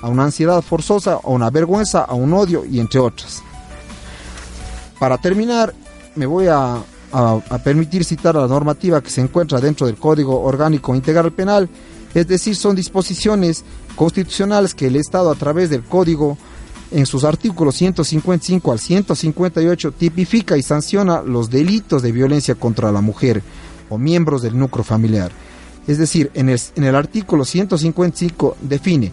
a 0.00 0.08
una 0.08 0.24
ansiedad 0.24 0.62
forzosa, 0.62 1.14
a 1.22 1.28
una 1.28 1.50
vergüenza, 1.50 2.02
a 2.02 2.14
un 2.14 2.32
odio 2.32 2.64
y 2.64 2.80
entre 2.80 3.00
otras. 3.00 3.42
Para 5.04 5.18
terminar, 5.18 5.74
me 6.14 6.24
voy 6.24 6.46
a, 6.46 6.82
permitir 7.62 8.06
citar 8.06 8.36
la 8.36 8.46
normativa 8.46 9.02
que 9.02 9.10
se 9.10 9.20
encuentra 9.20 9.60
dentro 9.60 9.86
del 9.86 9.96
Código 9.96 10.40
Orgánico 10.40 10.94
Integral 10.94 11.30
Penal, 11.30 11.68
es 12.14 12.26
decir, 12.26 12.56
son 12.56 12.74
disposiciones 12.74 13.64
constitucionales 13.96 14.74
que 14.74 14.86
el 14.86 14.96
Estado 14.96 15.30
a 15.30 15.34
través 15.34 15.68
del 15.68 15.82
Código 15.82 16.38
en 16.90 17.04
sus 17.04 17.24
artículos 17.24 17.74
155 17.74 18.72
al 18.72 18.78
158 18.78 19.92
tipifica 19.92 20.56
y 20.56 20.62
sanciona 20.62 21.20
los 21.20 21.50
delitos 21.50 22.00
de 22.00 22.10
violencia 22.10 22.54
contra 22.54 22.90
la 22.90 23.02
mujer, 23.02 23.42
o 23.90 23.98
miembros 23.98 24.40
del 24.40 24.58
núcleo 24.58 24.84
familiar. 24.84 25.30
Es 25.86 25.98
decir, 25.98 26.30
en 26.32 26.48
el, 26.48 26.58
en 26.76 26.84
el 26.84 26.94
artículo 26.94 27.44
155 27.44 28.56
define 28.62 29.12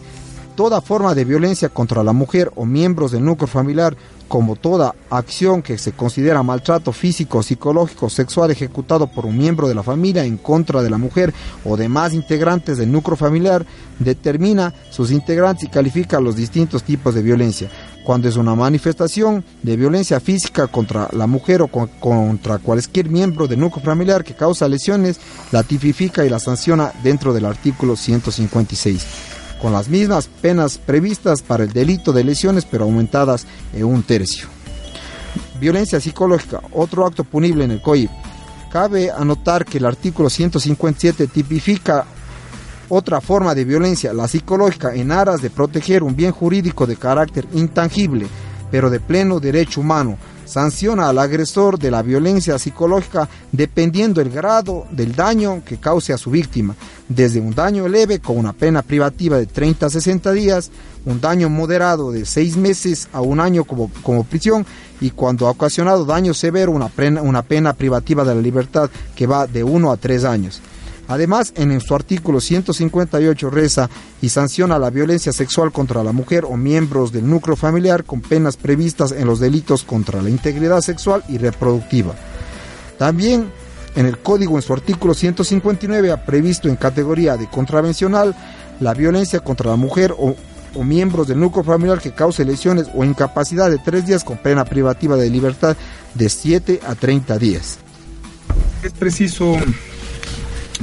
toda 0.52 0.80
forma 0.80 1.14
de 1.14 1.24
violencia 1.24 1.68
contra 1.68 2.04
la 2.04 2.12
mujer 2.12 2.52
o 2.54 2.64
miembros 2.64 3.12
del 3.12 3.24
núcleo 3.24 3.48
familiar 3.48 3.96
como 4.32 4.56
toda 4.56 4.94
acción 5.10 5.60
que 5.60 5.76
se 5.76 5.92
considera 5.92 6.42
maltrato 6.42 6.90
físico, 6.92 7.42
psicológico, 7.42 8.08
sexual 8.08 8.50
ejecutado 8.50 9.06
por 9.06 9.26
un 9.26 9.36
miembro 9.36 9.68
de 9.68 9.74
la 9.74 9.82
familia 9.82 10.24
en 10.24 10.38
contra 10.38 10.82
de 10.82 10.88
la 10.88 10.96
mujer 10.96 11.34
o 11.66 11.76
demás 11.76 12.14
integrantes 12.14 12.78
del 12.78 12.90
núcleo 12.90 13.14
familiar, 13.14 13.66
determina 13.98 14.72
sus 14.90 15.10
integrantes 15.10 15.64
y 15.64 15.68
califica 15.68 16.18
los 16.18 16.34
distintos 16.34 16.82
tipos 16.82 17.14
de 17.14 17.22
violencia. 17.22 17.68
Cuando 18.04 18.26
es 18.26 18.36
una 18.36 18.54
manifestación 18.54 19.44
de 19.62 19.76
violencia 19.76 20.18
física 20.18 20.66
contra 20.66 21.10
la 21.12 21.26
mujer 21.26 21.60
o 21.60 21.68
contra 21.68 22.58
cualquier 22.58 23.10
miembro 23.10 23.46
del 23.46 23.60
núcleo 23.60 23.84
familiar 23.84 24.24
que 24.24 24.34
causa 24.34 24.66
lesiones, 24.66 25.20
la 25.50 25.62
tipifica 25.62 26.24
y 26.24 26.30
la 26.30 26.38
sanciona 26.38 26.90
dentro 27.02 27.34
del 27.34 27.44
artículo 27.44 27.96
156 27.96 29.31
con 29.62 29.72
las 29.72 29.88
mismas 29.88 30.26
penas 30.26 30.76
previstas 30.76 31.40
para 31.40 31.62
el 31.62 31.72
delito 31.72 32.12
de 32.12 32.24
lesiones, 32.24 32.64
pero 32.64 32.82
aumentadas 32.82 33.46
en 33.72 33.84
un 33.84 34.02
tercio. 34.02 34.48
Violencia 35.60 36.00
psicológica, 36.00 36.60
otro 36.72 37.06
acto 37.06 37.22
punible 37.22 37.64
en 37.64 37.70
el 37.70 37.80
COIP. 37.80 38.10
Cabe 38.72 39.12
anotar 39.12 39.64
que 39.64 39.78
el 39.78 39.86
artículo 39.86 40.28
157 40.28 41.28
tipifica 41.28 42.04
otra 42.88 43.20
forma 43.20 43.54
de 43.54 43.64
violencia, 43.64 44.12
la 44.12 44.26
psicológica, 44.26 44.94
en 44.94 45.12
aras 45.12 45.40
de 45.40 45.50
proteger 45.50 46.02
un 46.02 46.16
bien 46.16 46.32
jurídico 46.32 46.84
de 46.84 46.96
carácter 46.96 47.46
intangible, 47.54 48.26
pero 48.70 48.90
de 48.90 48.98
pleno 48.98 49.38
derecho 49.38 49.80
humano, 49.80 50.18
sanciona 50.44 51.08
al 51.08 51.18
agresor 51.18 51.78
de 51.78 51.90
la 51.90 52.02
violencia 52.02 52.58
psicológica 52.58 53.28
dependiendo 53.50 54.20
el 54.20 54.30
grado 54.30 54.86
del 54.90 55.14
daño 55.14 55.62
que 55.64 55.78
cause 55.78 56.12
a 56.12 56.18
su 56.18 56.30
víctima, 56.30 56.74
desde 57.08 57.40
un 57.40 57.54
daño 57.54 57.88
leve 57.88 58.20
con 58.20 58.36
una 58.38 58.52
pena 58.52 58.82
privativa 58.82 59.38
de 59.38 59.46
30 59.46 59.86
a 59.86 59.90
60 59.90 60.32
días, 60.32 60.70
un 61.04 61.20
daño 61.20 61.48
moderado 61.48 62.12
de 62.12 62.24
6 62.24 62.56
meses 62.56 63.08
a 63.12 63.20
un 63.20 63.40
año 63.40 63.64
como, 63.64 63.90
como 64.02 64.24
prisión 64.24 64.64
y 65.00 65.10
cuando 65.10 65.46
ha 65.46 65.50
ocasionado 65.50 66.04
daño 66.04 66.32
severo 66.32 66.72
una 66.72 66.88
pena, 66.88 67.22
una 67.22 67.42
pena 67.42 67.72
privativa 67.72 68.24
de 68.24 68.34
la 68.34 68.40
libertad 68.40 68.90
que 69.16 69.26
va 69.26 69.46
de 69.46 69.64
1 69.64 69.90
a 69.90 69.96
3 69.96 70.24
años. 70.24 70.60
Además, 71.12 71.52
en 71.56 71.78
su 71.82 71.94
artículo 71.94 72.40
158 72.40 73.50
reza 73.50 73.90
y 74.22 74.30
sanciona 74.30 74.78
la 74.78 74.88
violencia 74.88 75.30
sexual 75.30 75.70
contra 75.70 76.02
la 76.02 76.12
mujer 76.12 76.46
o 76.46 76.56
miembros 76.56 77.12
del 77.12 77.28
núcleo 77.28 77.54
familiar 77.54 78.04
con 78.04 78.22
penas 78.22 78.56
previstas 78.56 79.12
en 79.12 79.26
los 79.26 79.38
delitos 79.38 79.82
contra 79.82 80.22
la 80.22 80.30
integridad 80.30 80.80
sexual 80.80 81.22
y 81.28 81.36
reproductiva. 81.36 82.14
También 82.96 83.50
en 83.94 84.06
el 84.06 84.20
código, 84.20 84.56
en 84.56 84.62
su 84.62 84.72
artículo 84.72 85.12
159, 85.12 86.12
ha 86.12 86.24
previsto 86.24 86.70
en 86.70 86.76
categoría 86.76 87.36
de 87.36 87.46
contravencional 87.46 88.34
la 88.80 88.94
violencia 88.94 89.40
contra 89.40 89.68
la 89.70 89.76
mujer 89.76 90.14
o, 90.18 90.34
miembros 90.82 91.28
del 91.28 91.38
núcleo 91.38 91.62
familiar 91.62 92.00
que 92.00 92.12
cause 92.12 92.42
lesiones 92.46 92.86
o 92.94 93.04
incapacidad 93.04 93.68
de 93.68 93.76
tres 93.76 94.06
días 94.06 94.24
con 94.24 94.38
pena 94.38 94.64
privativa 94.64 95.16
de 95.16 95.28
libertad 95.28 95.76
de 96.14 96.30
7 96.30 96.80
a 96.86 96.94
30 96.94 97.36
días. 97.36 97.78
Es 98.82 98.92
preciso 98.92 99.58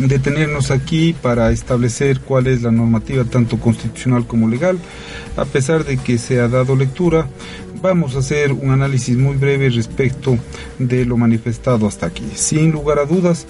detenernos 0.08 0.72
aquí 0.72 1.14
para 1.14 1.52
establecer 1.52 2.22
cuál 2.22 2.48
es 2.48 2.62
la 2.62 2.72
normativa 2.72 3.24
tanto 3.26 3.60
constitucional 3.60 4.26
como 4.26 4.48
legal. 4.48 4.78
A 5.36 5.46
pesar 5.46 5.86
de 5.86 5.98
que 5.98 6.18
se 6.18 6.40
ha 6.40 6.48
dado 6.48 6.76
lectura, 6.76 7.28
vamos 7.82 8.16
a 8.16 8.20
hacer 8.20 8.52
un 8.52 8.72
análisis 8.72 9.18
muy 9.18 9.36
breve 9.36 9.70
respecto 9.70 10.38
de 10.78 11.06
lo 11.06 11.18
manifestado 11.18 11.88
hasta 11.88 12.08
aquí. 12.08 12.26
Sin 12.36 12.72
lugar 12.72 13.00
a 13.00 13.06
dudas, 13.06 13.46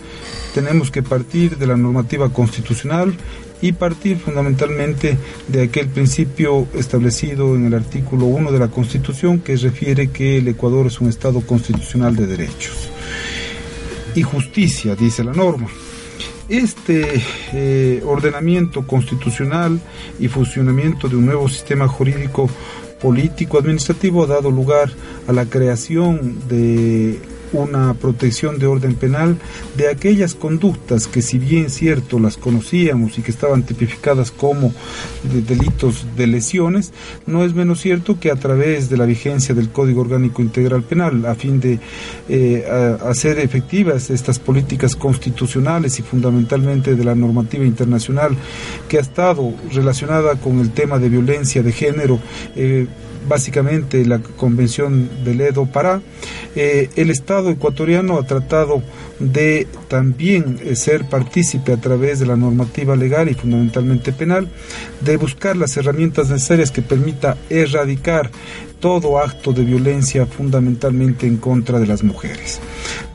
tenemos 0.53 0.91
que 0.91 1.03
partir 1.03 1.57
de 1.57 1.67
la 1.67 1.77
normativa 1.77 2.29
constitucional 2.29 3.15
y 3.61 3.73
partir 3.73 4.17
fundamentalmente 4.17 5.17
de 5.47 5.63
aquel 5.63 5.87
principio 5.87 6.67
establecido 6.75 7.55
en 7.55 7.65
el 7.65 7.73
artículo 7.73 8.25
1 8.25 8.51
de 8.51 8.59
la 8.59 8.69
Constitución 8.69 9.39
que 9.39 9.57
refiere 9.57 10.09
que 10.09 10.37
el 10.37 10.47
Ecuador 10.47 10.87
es 10.87 11.01
un 11.01 11.09
Estado 11.09 11.41
constitucional 11.41 12.15
de 12.15 12.27
derechos. 12.27 12.89
Y 14.15 14.23
justicia, 14.23 14.95
dice 14.95 15.23
la 15.23 15.33
norma. 15.33 15.67
Este 16.49 17.21
eh, 17.53 18.01
ordenamiento 18.03 18.85
constitucional 18.87 19.79
y 20.19 20.27
funcionamiento 20.27 21.07
de 21.07 21.15
un 21.15 21.27
nuevo 21.27 21.47
sistema 21.47 21.87
jurídico 21.87 22.49
político 22.99 23.59
administrativo 23.59 24.23
ha 24.23 24.27
dado 24.27 24.49
lugar 24.49 24.89
a 25.27 25.31
la 25.31 25.45
creación 25.45 26.47
de 26.47 27.19
una 27.53 27.93
protección 27.93 28.59
de 28.59 28.67
orden 28.67 28.95
penal 28.95 29.37
de 29.77 29.89
aquellas 29.89 30.35
conductas 30.35 31.07
que 31.07 31.21
si 31.21 31.39
bien 31.39 31.69
cierto 31.69 32.19
las 32.19 32.37
conocíamos 32.37 33.17
y 33.17 33.21
que 33.21 33.31
estaban 33.31 33.63
tipificadas 33.63 34.31
como 34.31 34.73
delitos 35.47 36.05
de 36.15 36.27
lesiones, 36.27 36.91
no 37.25 37.43
es 37.43 37.53
menos 37.53 37.81
cierto 37.81 38.19
que 38.19 38.31
a 38.31 38.35
través 38.35 38.89
de 38.89 38.97
la 38.97 39.05
vigencia 39.05 39.55
del 39.55 39.69
Código 39.69 40.01
Orgánico 40.01 40.41
Integral 40.41 40.83
Penal, 40.83 41.25
a 41.25 41.35
fin 41.35 41.59
de 41.59 41.79
eh, 42.27 42.65
hacer 43.05 43.39
efectivas 43.39 44.09
estas 44.09 44.39
políticas 44.39 44.95
constitucionales 44.95 45.99
y 45.99 46.03
fundamentalmente 46.03 46.95
de 46.95 47.03
la 47.03 47.15
normativa 47.15 47.65
internacional 47.65 48.35
que 48.87 48.97
ha 48.97 49.01
estado 49.01 49.53
relacionada 49.73 50.35
con 50.35 50.59
el 50.59 50.71
tema 50.71 50.99
de 50.99 51.09
violencia 51.09 51.63
de 51.63 51.71
género, 51.71 52.19
eh, 52.55 52.87
básicamente 53.29 54.03
la 54.05 54.19
Convención 54.19 55.09
del 55.23 55.39
Edo 55.39 55.67
Pará, 55.67 56.01
eh, 56.55 56.89
el 56.97 57.09
Estado 57.09 57.49
ecuatoriano 57.51 58.17
ha 58.17 58.25
tratado 58.25 58.83
de 59.19 59.67
también 59.87 60.59
eh, 60.63 60.75
ser 60.75 61.05
partícipe 61.05 61.71
a 61.71 61.77
través 61.77 62.19
de 62.19 62.25
la 62.25 62.35
normativa 62.35 62.95
legal 62.95 63.29
y 63.29 63.35
fundamentalmente 63.35 64.11
penal, 64.11 64.49
de 64.99 65.15
buscar 65.15 65.55
las 65.55 65.77
herramientas 65.77 66.29
necesarias 66.29 66.71
que 66.71 66.81
permita 66.81 67.37
erradicar 67.49 68.31
todo 68.79 69.19
acto 69.19 69.53
de 69.53 69.63
violencia 69.63 70.25
fundamentalmente 70.25 71.27
en 71.27 71.37
contra 71.37 71.79
de 71.79 71.87
las 71.87 72.03
mujeres. 72.03 72.59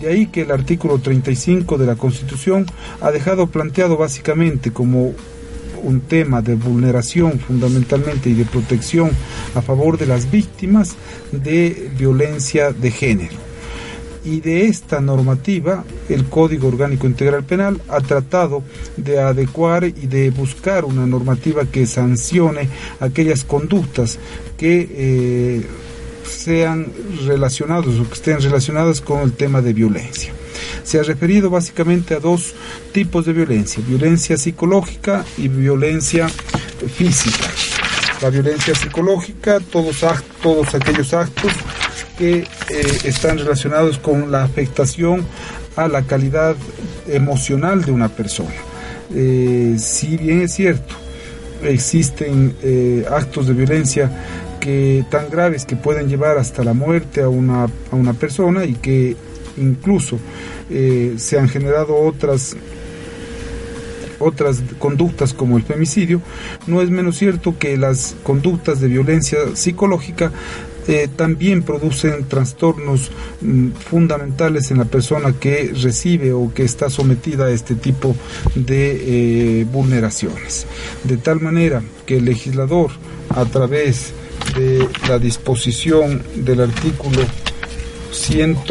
De 0.00 0.08
ahí 0.08 0.26
que 0.26 0.42
el 0.42 0.50
artículo 0.50 0.98
35 0.98 1.78
de 1.78 1.86
la 1.86 1.96
Constitución 1.96 2.66
ha 3.00 3.10
dejado 3.10 3.46
planteado 3.46 3.96
básicamente 3.96 4.72
como 4.72 5.14
un 5.84 6.00
tema 6.00 6.42
de 6.42 6.54
vulneración 6.54 7.38
fundamentalmente 7.38 8.30
y 8.30 8.34
de 8.34 8.44
protección 8.44 9.10
a 9.54 9.62
favor 9.62 9.98
de 9.98 10.06
las 10.06 10.30
víctimas 10.30 10.96
de 11.30 11.90
violencia 11.96 12.72
de 12.72 12.90
género. 12.90 13.36
Y 14.24 14.40
de 14.40 14.66
esta 14.66 15.00
normativa, 15.00 15.84
el 16.08 16.24
Código 16.24 16.68
Orgánico 16.68 17.06
Integral 17.06 17.44
Penal 17.44 17.80
ha 17.88 18.00
tratado 18.00 18.62
de 18.96 19.20
adecuar 19.20 19.84
y 19.84 20.06
de 20.06 20.30
buscar 20.30 20.86
una 20.86 21.06
normativa 21.06 21.66
que 21.66 21.86
sancione 21.86 22.70
aquellas 23.00 23.44
conductas 23.44 24.18
que 24.56 24.88
eh, 24.90 25.66
sean 26.26 26.86
relacionadas 27.26 27.98
o 28.00 28.08
que 28.08 28.14
estén 28.14 28.40
relacionadas 28.40 29.02
con 29.02 29.20
el 29.20 29.32
tema 29.32 29.60
de 29.60 29.74
violencia 29.74 30.32
se 30.84 31.00
ha 31.00 31.02
referido 31.02 31.50
básicamente 31.50 32.14
a 32.14 32.20
dos 32.20 32.54
tipos 32.92 33.26
de 33.26 33.32
violencia, 33.32 33.82
violencia 33.86 34.36
psicológica 34.36 35.24
y 35.36 35.48
violencia 35.48 36.28
física. 36.28 37.50
La 38.22 38.30
violencia 38.30 38.74
psicológica, 38.74 39.58
todos, 39.60 40.04
todos 40.42 40.74
aquellos 40.74 41.12
actos 41.12 41.52
que 42.16 42.38
eh, 42.38 42.46
están 43.04 43.38
relacionados 43.38 43.98
con 43.98 44.30
la 44.30 44.44
afectación 44.44 45.26
a 45.76 45.88
la 45.88 46.02
calidad 46.02 46.54
emocional 47.08 47.84
de 47.84 47.92
una 47.92 48.08
persona. 48.08 48.54
Eh, 49.14 49.76
si 49.78 50.16
bien 50.16 50.42
es 50.42 50.52
cierto, 50.52 50.94
existen 51.62 52.54
eh, 52.62 53.04
actos 53.10 53.48
de 53.48 53.54
violencia 53.54 54.10
que 54.60 55.04
tan 55.10 55.28
graves 55.28 55.64
que 55.64 55.76
pueden 55.76 56.08
llevar 56.08 56.38
hasta 56.38 56.64
la 56.64 56.72
muerte 56.72 57.22
a 57.22 57.28
una, 57.28 57.64
a 57.64 57.96
una 57.96 58.14
persona 58.14 58.64
y 58.64 58.74
que 58.74 59.16
incluso 59.56 60.18
eh, 60.70 61.14
se 61.18 61.38
han 61.38 61.48
generado 61.48 61.96
otras 61.96 62.56
otras 64.20 64.62
conductas 64.78 65.34
como 65.34 65.56
el 65.56 65.64
femicidio, 65.64 66.22
no 66.66 66.80
es 66.80 66.88
menos 66.88 67.18
cierto 67.18 67.58
que 67.58 67.76
las 67.76 68.14
conductas 68.22 68.80
de 68.80 68.88
violencia 68.88 69.38
psicológica 69.54 70.32
eh, 70.86 71.08
también 71.14 71.62
producen 71.62 72.24
trastornos 72.28 73.10
mm, 73.40 73.70
fundamentales 73.70 74.70
en 74.70 74.78
la 74.78 74.84
persona 74.84 75.32
que 75.32 75.72
recibe 75.82 76.32
o 76.34 76.52
que 76.52 76.64
está 76.64 76.90
sometida 76.90 77.46
a 77.46 77.50
este 77.50 77.74
tipo 77.74 78.14
de 78.54 79.60
eh, 79.60 79.64
vulneraciones. 79.64 80.66
De 81.04 81.16
tal 81.16 81.40
manera 81.40 81.82
que 82.04 82.18
el 82.18 82.26
legislador, 82.26 82.90
a 83.30 83.46
través 83.46 84.12
de 84.56 84.86
la 85.08 85.18
disposición 85.18 86.22
del 86.36 86.60
artículo 86.60 87.22
100 88.12 88.64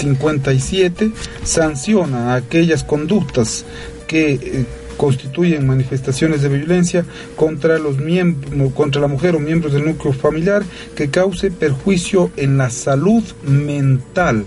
57 0.00 1.12
sanciona 1.44 2.34
aquellas 2.34 2.84
conductas 2.84 3.64
que 4.06 4.32
eh, 4.32 4.66
constituyen 4.96 5.66
manifestaciones 5.66 6.42
de 6.42 6.48
violencia 6.48 7.04
contra 7.36 7.78
los 7.78 7.98
miembros 7.98 8.72
contra 8.74 9.00
la 9.00 9.06
mujer 9.06 9.34
o 9.34 9.40
miembros 9.40 9.72
del 9.72 9.86
núcleo 9.86 10.12
familiar 10.12 10.62
que 10.94 11.08
cause 11.08 11.50
perjuicio 11.50 12.30
en 12.36 12.58
la 12.58 12.68
salud 12.68 13.22
mental 13.42 14.44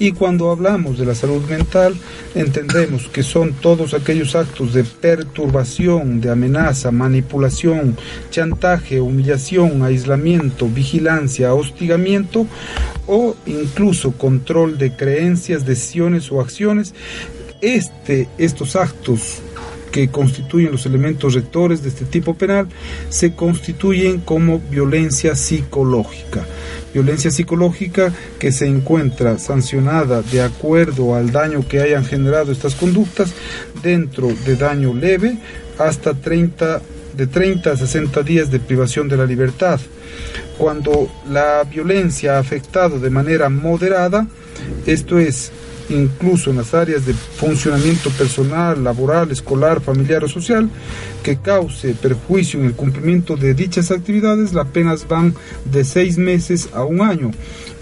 y 0.00 0.12
cuando 0.12 0.50
hablamos 0.50 0.98
de 0.98 1.04
la 1.04 1.14
salud 1.14 1.44
mental, 1.44 1.94
entendemos 2.34 3.06
que 3.08 3.22
son 3.22 3.52
todos 3.52 3.92
aquellos 3.92 4.34
actos 4.34 4.72
de 4.72 4.82
perturbación, 4.82 6.22
de 6.22 6.30
amenaza, 6.30 6.90
manipulación, 6.90 7.98
chantaje, 8.30 8.98
humillación, 9.02 9.82
aislamiento, 9.82 10.68
vigilancia, 10.68 11.52
hostigamiento 11.52 12.46
o 13.06 13.36
incluso 13.44 14.12
control 14.12 14.78
de 14.78 14.96
creencias, 14.96 15.66
decisiones 15.66 16.32
o 16.32 16.40
acciones. 16.40 16.94
Este, 17.60 18.26
estos 18.38 18.76
actos 18.76 19.42
que 19.90 20.08
constituyen 20.08 20.72
los 20.72 20.86
elementos 20.86 21.34
rectores 21.34 21.82
de 21.82 21.88
este 21.88 22.04
tipo 22.04 22.34
penal 22.34 22.68
se 23.08 23.34
constituyen 23.34 24.20
como 24.20 24.60
violencia 24.70 25.34
psicológica 25.34 26.46
violencia 26.92 27.30
psicológica 27.30 28.12
que 28.38 28.52
se 28.52 28.66
encuentra 28.66 29.38
sancionada 29.38 30.22
de 30.22 30.42
acuerdo 30.42 31.14
al 31.14 31.30
daño 31.30 31.66
que 31.66 31.80
hayan 31.80 32.04
generado 32.04 32.52
estas 32.52 32.74
conductas 32.74 33.32
dentro 33.82 34.28
de 34.44 34.56
daño 34.56 34.94
leve 34.94 35.38
hasta 35.78 36.14
30 36.14 36.82
de 37.16 37.26
30 37.26 37.72
a 37.72 37.76
60 37.76 38.22
días 38.22 38.50
de 38.50 38.60
privación 38.60 39.08
de 39.08 39.16
la 39.16 39.26
libertad. 39.26 39.80
Cuando 40.56 41.10
la 41.28 41.64
violencia 41.64 42.36
ha 42.36 42.38
afectado 42.38 42.98
de 42.98 43.10
manera 43.10 43.48
moderada, 43.48 44.26
esto 44.86 45.18
es 45.18 45.50
incluso 45.90 46.50
en 46.50 46.56
las 46.56 46.72
áreas 46.72 47.04
de 47.04 47.12
funcionamiento 47.12 48.10
personal, 48.10 48.82
laboral, 48.82 49.30
escolar, 49.30 49.80
familiar 49.80 50.24
o 50.24 50.28
social, 50.28 50.70
que 51.22 51.36
cause 51.36 51.94
perjuicio 51.94 52.60
en 52.60 52.66
el 52.66 52.74
cumplimiento 52.74 53.36
de 53.36 53.54
dichas 53.54 53.90
actividades, 53.90 54.52
las 54.52 54.68
penas 54.68 55.06
van 55.06 55.34
de 55.64 55.84
seis 55.84 56.16
meses 56.16 56.68
a 56.72 56.84
un 56.84 57.02
año. 57.02 57.30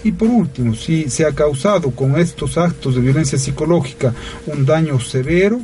Y 0.03 0.11
por 0.11 0.29
último, 0.29 0.75
si 0.75 1.09
se 1.09 1.25
ha 1.25 1.31
causado 1.31 1.91
con 1.91 2.17
estos 2.17 2.57
actos 2.57 2.95
de 2.95 3.01
violencia 3.01 3.37
psicológica 3.37 4.13
un 4.47 4.65
daño 4.65 4.99
severo, 4.99 5.59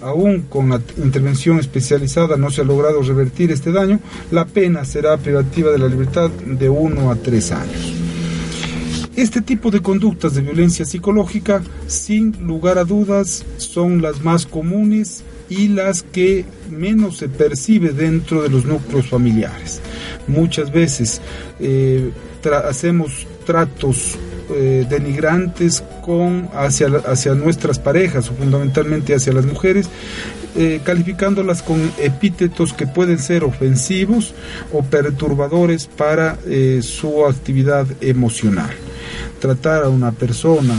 aún 0.00 0.42
con 0.42 0.68
la 0.70 0.80
intervención 0.98 1.58
especializada 1.58 2.36
no 2.36 2.50
se 2.50 2.60
ha 2.60 2.64
logrado 2.64 3.02
revertir 3.02 3.50
este 3.50 3.72
daño, 3.72 3.98
la 4.30 4.44
pena 4.44 4.84
será 4.84 5.16
privativa 5.16 5.72
de 5.72 5.78
la 5.78 5.88
libertad 5.88 6.30
de 6.30 6.68
uno 6.68 7.10
a 7.10 7.16
tres 7.16 7.50
años. 7.50 7.97
Este 9.18 9.40
tipo 9.40 9.72
de 9.72 9.80
conductas 9.80 10.34
de 10.34 10.42
violencia 10.42 10.84
psicológica, 10.84 11.60
sin 11.88 12.46
lugar 12.46 12.78
a 12.78 12.84
dudas, 12.84 13.44
son 13.56 14.00
las 14.00 14.22
más 14.22 14.46
comunes 14.46 15.24
y 15.48 15.66
las 15.66 16.04
que 16.04 16.44
menos 16.70 17.16
se 17.16 17.28
percibe 17.28 17.88
dentro 17.90 18.44
de 18.44 18.48
los 18.48 18.64
núcleos 18.64 19.08
familiares. 19.08 19.80
Muchas 20.28 20.70
veces 20.70 21.20
eh, 21.58 22.12
hacemos 22.64 23.26
tratos 23.44 24.14
eh, 24.54 24.86
denigrantes 24.88 25.82
con 26.04 26.48
hacia, 26.54 26.86
hacia 26.86 27.34
nuestras 27.34 27.80
parejas 27.80 28.30
o 28.30 28.34
fundamentalmente 28.34 29.16
hacia 29.16 29.32
las 29.32 29.46
mujeres 29.46 29.90
eh, 30.56 30.80
calificándolas 30.84 31.62
con 31.62 31.90
epítetos 31.98 32.72
que 32.72 32.86
pueden 32.86 33.18
ser 33.18 33.42
ofensivos 33.42 34.32
o 34.72 34.84
perturbadores 34.84 35.88
para 35.88 36.38
su 36.82 37.26
actividad 37.26 37.84
emocional 38.00 38.70
tratar 39.40 39.84
a 39.84 39.88
una 39.88 40.12
persona 40.12 40.74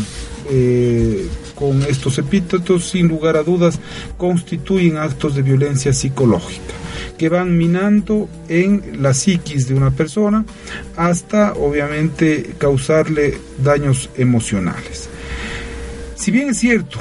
eh, 0.50 1.28
con 1.56 1.84
estos 1.84 2.18
epítetos, 2.18 2.90
sin 2.90 3.08
lugar 3.08 3.38
a 3.38 3.44
dudas, 3.44 3.80
constituyen 4.18 4.98
actos 4.98 5.36
de 5.36 5.42
violencia 5.42 5.94
psicológica 5.94 6.74
que 7.18 7.30
van 7.30 7.58
minando 7.58 8.30
en 8.48 9.04
la 9.04 9.14
psiquis 9.14 9.68
de 9.68 9.76
una 9.76 9.92
persona 9.92 10.46
hasta 10.96 11.52
obviamente 11.54 12.56
causarle 12.58 13.38
daños 13.62 14.10
emocionales. 14.16 15.10
Si 16.16 16.32
bien 16.32 16.50
es 16.50 16.60
cierto, 16.60 16.98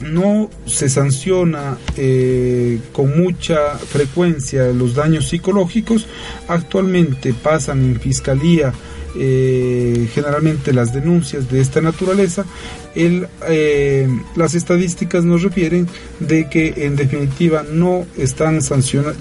no 0.00 0.48
se 0.64 0.88
sanciona 0.88 1.76
eh, 1.96 2.78
con 2.92 3.20
mucha 3.20 3.76
frecuencia 3.78 4.68
los 4.68 4.94
daños 4.94 5.28
psicológicos, 5.28 6.06
actualmente 6.48 7.34
pasan 7.34 7.84
en 7.84 8.00
fiscalía 8.00 8.72
eh, 9.16 10.08
generalmente 10.12 10.72
las 10.72 10.92
denuncias 10.92 11.50
de 11.50 11.60
esta 11.60 11.80
naturaleza, 11.80 12.44
eh, 12.94 14.08
las 14.36 14.54
estadísticas 14.54 15.24
nos 15.24 15.42
refieren 15.42 15.88
de 16.20 16.48
que 16.48 16.86
en 16.86 16.96
definitiva 16.96 17.64
no 17.70 18.06
están 18.16 18.60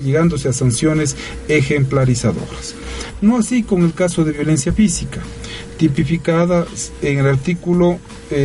llegándose 0.04 0.50
a 0.50 0.54
sanciones 0.54 1.16
ejemplarizadoras. 1.48 2.76
No 3.22 3.38
así 3.38 3.64
con 3.64 3.84
el 3.84 3.94
caso 3.94 4.24
de 4.24 4.32
violencia 4.32 4.72
física, 4.72 5.22
tipificada 5.80 6.66
en 7.02 7.20
el 7.20 7.26
artículo 7.26 8.00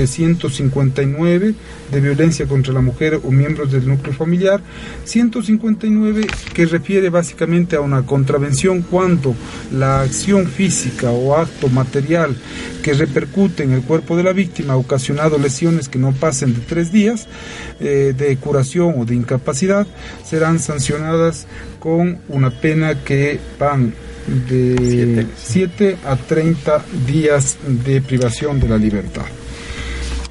159 0.06 1.48
eh, 1.48 1.54
de 1.90 2.00
violencia 2.00 2.46
contra 2.46 2.72
la 2.72 2.80
mujer 2.80 3.20
o 3.24 3.30
miembros 3.32 3.72
del 3.72 3.88
núcleo 3.88 4.14
familiar, 4.14 4.62
159 5.04 6.28
que 6.54 6.66
refiere 6.66 7.10
básicamente 7.10 7.74
a 7.74 7.80
una 7.80 8.06
contravención 8.06 8.82
cuando 8.82 9.34
la 9.72 10.02
acción 10.02 10.46
física 10.46 11.10
o 11.10 11.34
acto 11.34 11.68
material 11.68 12.36
que 12.84 12.94
repercute 12.94 13.64
en 13.64 13.72
el 13.72 13.82
cuerpo 13.82 14.16
de 14.16 14.22
la 14.22 14.32
víctima 14.32 14.74
ha 14.74 14.76
ocasionado 14.76 15.36
lesiones 15.36 15.88
que 15.88 15.98
no 15.98 16.12
pasen 16.12 16.54
de 16.54 16.60
tres 16.60 16.92
días 16.92 17.26
eh, 17.80 18.14
de 18.16 18.36
curación 18.36 18.94
o 18.96 19.04
de 19.04 19.16
incapacidad, 19.16 19.88
serán 20.24 20.60
sancionadas 20.60 21.48
con 21.80 22.20
una 22.28 22.50
pena 22.50 23.02
que 23.02 23.40
van 23.58 23.92
de 24.26 25.26
7 25.36 25.98
a 26.04 26.16
30 26.16 26.84
días 27.06 27.58
de 27.84 28.00
privación 28.00 28.60
de 28.60 28.68
la 28.68 28.78
libertad. 28.78 29.26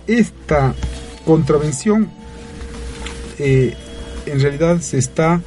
Esta 0.08 0.74
contravención 1.26 2.10
eh, 3.40 3.74
en 4.26 4.40
realidad 4.40 4.80
se 4.82 4.98
está 4.98 5.42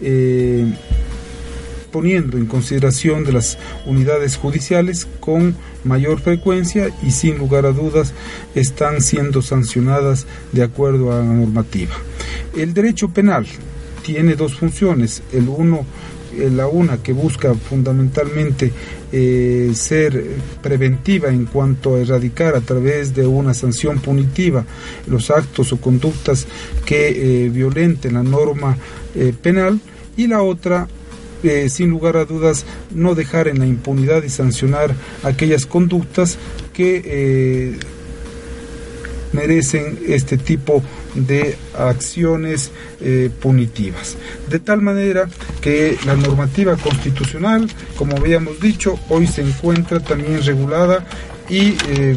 eh, 0.00 0.66
poniendo 1.90 2.38
en 2.38 2.46
consideración 2.46 3.24
de 3.24 3.32
las 3.32 3.58
unidades 3.86 4.36
judiciales 4.36 5.06
con 5.20 5.54
mayor 5.84 6.20
frecuencia 6.20 6.90
y 7.02 7.10
sin 7.10 7.38
lugar 7.38 7.66
a 7.66 7.72
dudas 7.72 8.12
están 8.54 9.00
siendo 9.00 9.42
sancionadas 9.42 10.26
de 10.52 10.62
acuerdo 10.62 11.12
a 11.12 11.18
la 11.18 11.24
normativa. 11.24 11.94
El 12.56 12.74
derecho 12.74 13.08
penal 13.08 13.46
tiene 14.02 14.34
dos 14.34 14.54
funciones, 14.54 15.22
el 15.32 15.48
uno 15.48 15.84
la 16.50 16.66
una 16.66 17.02
que 17.02 17.12
busca 17.12 17.54
fundamentalmente 17.54 18.72
eh, 19.12 19.72
ser 19.74 20.24
preventiva 20.62 21.28
en 21.28 21.46
cuanto 21.46 21.94
a 21.94 22.00
erradicar 22.00 22.54
a 22.54 22.60
través 22.60 23.14
de 23.14 23.26
una 23.26 23.54
sanción 23.54 24.00
punitiva 24.00 24.64
los 25.06 25.30
actos 25.30 25.72
o 25.72 25.80
conductas 25.80 26.46
que 26.84 27.44
eh, 27.44 27.48
violenten 27.48 28.14
la 28.14 28.22
norma 28.22 28.76
penal 29.42 29.78
y 30.16 30.26
la 30.26 30.42
otra 30.42 30.88
sin 31.68 31.90
lugar 31.90 32.16
a 32.16 32.24
dudas 32.24 32.64
no 32.94 33.14
dejar 33.14 33.48
en 33.48 33.58
la 33.58 33.66
impunidad 33.66 34.22
y 34.22 34.30
sancionar 34.30 34.94
aquellas 35.22 35.66
conductas 35.66 36.38
que 36.72 37.76
merecen 39.32 39.98
este 40.06 40.38
tipo 40.38 40.80
de 40.80 41.01
acciones 41.76 42.70
eh, 43.00 43.30
punitivas. 43.40 44.16
De 44.48 44.58
tal 44.58 44.82
manera 44.82 45.28
que 45.60 45.98
la 46.06 46.14
normativa 46.14 46.76
constitucional, 46.76 47.68
como 47.96 48.16
habíamos 48.16 48.60
dicho, 48.60 48.98
hoy 49.08 49.26
se 49.26 49.42
encuentra 49.42 50.00
también 50.00 50.42
regulada 50.42 51.04
y 51.48 51.76
eh, 51.88 52.16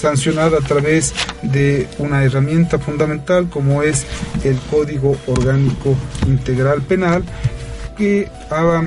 sancionada 0.00 0.58
a 0.58 0.60
través 0.66 1.12
de 1.42 1.86
una 1.98 2.24
herramienta 2.24 2.78
fundamental 2.78 3.48
como 3.50 3.82
es 3.82 4.06
el 4.44 4.58
Código 4.70 5.16
Orgánico 5.26 5.94
Integral 6.26 6.82
Penal 6.82 7.22
que 7.96 8.28
ha 8.50 8.82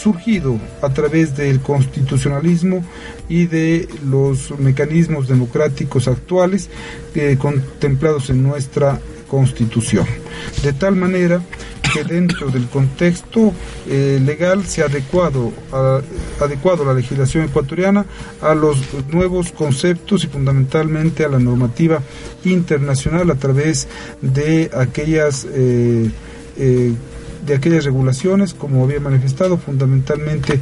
surgido 0.00 0.58
a 0.82 0.88
través 0.90 1.36
del 1.36 1.60
constitucionalismo 1.60 2.84
y 3.28 3.46
de 3.46 3.88
los 4.04 4.58
mecanismos 4.58 5.28
democráticos 5.28 6.08
actuales 6.08 6.70
eh, 7.14 7.36
contemplados 7.38 8.30
en 8.30 8.42
nuestra 8.42 8.98
constitución. 9.28 10.06
De 10.62 10.72
tal 10.72 10.96
manera 10.96 11.42
que 11.92 12.04
dentro 12.04 12.50
del 12.50 12.66
contexto 12.66 13.52
eh, 13.88 14.20
legal 14.24 14.64
se 14.64 14.82
ha 14.82 14.86
adecuado 14.86 15.52
a, 15.72 16.00
adecuado 16.40 16.84
la 16.84 16.94
legislación 16.94 17.44
ecuatoriana 17.44 18.06
a 18.40 18.54
los 18.54 18.78
nuevos 19.10 19.50
conceptos 19.52 20.24
y 20.24 20.28
fundamentalmente 20.28 21.24
a 21.24 21.28
la 21.28 21.38
normativa 21.38 22.00
internacional 22.44 23.30
a 23.30 23.34
través 23.34 23.88
de 24.22 24.70
aquellas 24.74 25.46
eh, 25.52 26.10
de 27.44 27.54
aquellas 27.54 27.84
regulaciones, 27.84 28.54
como 28.54 28.84
había 28.84 29.00
manifestado, 29.00 29.58
fundamentalmente 29.58 30.60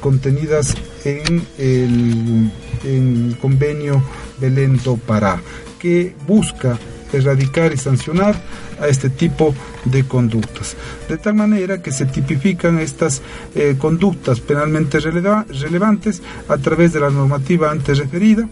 contenidas 0.00 0.74
en 1.04 1.42
el, 1.58 3.36
convenio 3.40 4.02
Belento 4.40 4.96
Pará, 4.96 5.40
que 5.78 6.14
busca 6.26 6.78
erradicar 7.12 7.72
y 7.72 7.76
sancionar 7.76 8.40
a 8.80 8.88
este 8.88 9.10
tipo 9.10 9.54
de 9.84 10.04
conductas. 10.04 10.76
De 11.08 11.18
tal 11.18 11.34
manera 11.34 11.82
que 11.82 11.92
se 11.92 12.06
tipifican 12.06 12.78
estas 12.78 13.20
eh, 13.54 13.76
conductas 13.78 14.40
penalmente 14.40 14.98
relevantes 15.00 16.22
a 16.48 16.56
través 16.56 16.92
de 16.92 17.00
la 17.00 17.10
normativa 17.10 17.70
antes 17.70 17.98
referida 17.98 18.48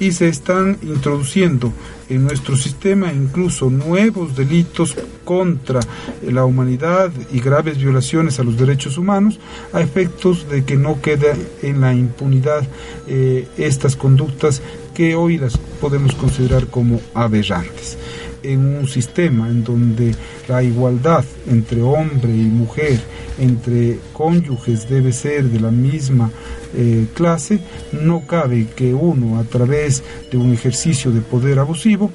y 0.00 0.12
se 0.12 0.28
están 0.28 0.78
introduciendo 0.82 1.72
en 2.08 2.24
nuestro 2.24 2.56
sistema 2.56 3.12
incluso 3.12 3.70
nuevos 3.70 4.34
delitos 4.34 4.96
contra 5.24 5.80
la 6.26 6.44
humanidad 6.44 7.12
y 7.32 7.38
graves 7.38 7.78
violaciones 7.78 8.40
a 8.40 8.42
los 8.42 8.56
derechos 8.56 8.98
humanos 8.98 9.38
a 9.72 9.80
efectos 9.80 10.48
de 10.48 10.64
que 10.64 10.76
no 10.76 11.00
quede 11.00 11.36
en 11.62 11.82
la 11.82 11.94
impunidad 11.94 12.66
eh, 13.06 13.46
estas 13.58 13.94
conductas 13.94 14.62
que 14.94 15.14
hoy 15.14 15.38
las 15.38 15.56
podemos 15.58 16.14
considerar 16.14 16.66
como 16.66 17.00
aberrantes 17.14 17.96
en 18.42 18.78
un 18.78 18.88
sistema 18.88 19.48
en 19.48 19.64
donde 19.64 20.14
la 20.48 20.62
igualdad 20.62 21.24
entre 21.48 21.82
hombre 21.82 22.30
y 22.30 22.42
mujer, 22.42 23.00
entre 23.38 23.98
cónyuges 24.12 24.88
debe 24.88 25.12
ser 25.12 25.44
de 25.44 25.60
la 25.60 25.70
misma 25.70 26.30
eh, 26.74 27.06
clase, 27.14 27.60
no 27.92 28.26
cabe 28.26 28.68
que 28.74 28.94
uno 28.94 29.38
a 29.38 29.44
través 29.44 30.02
de 30.30 30.38
un 30.38 30.52
ejercicio 30.52 31.10
de 31.10 31.20
poder 31.20 31.58
abusivo 31.58 32.10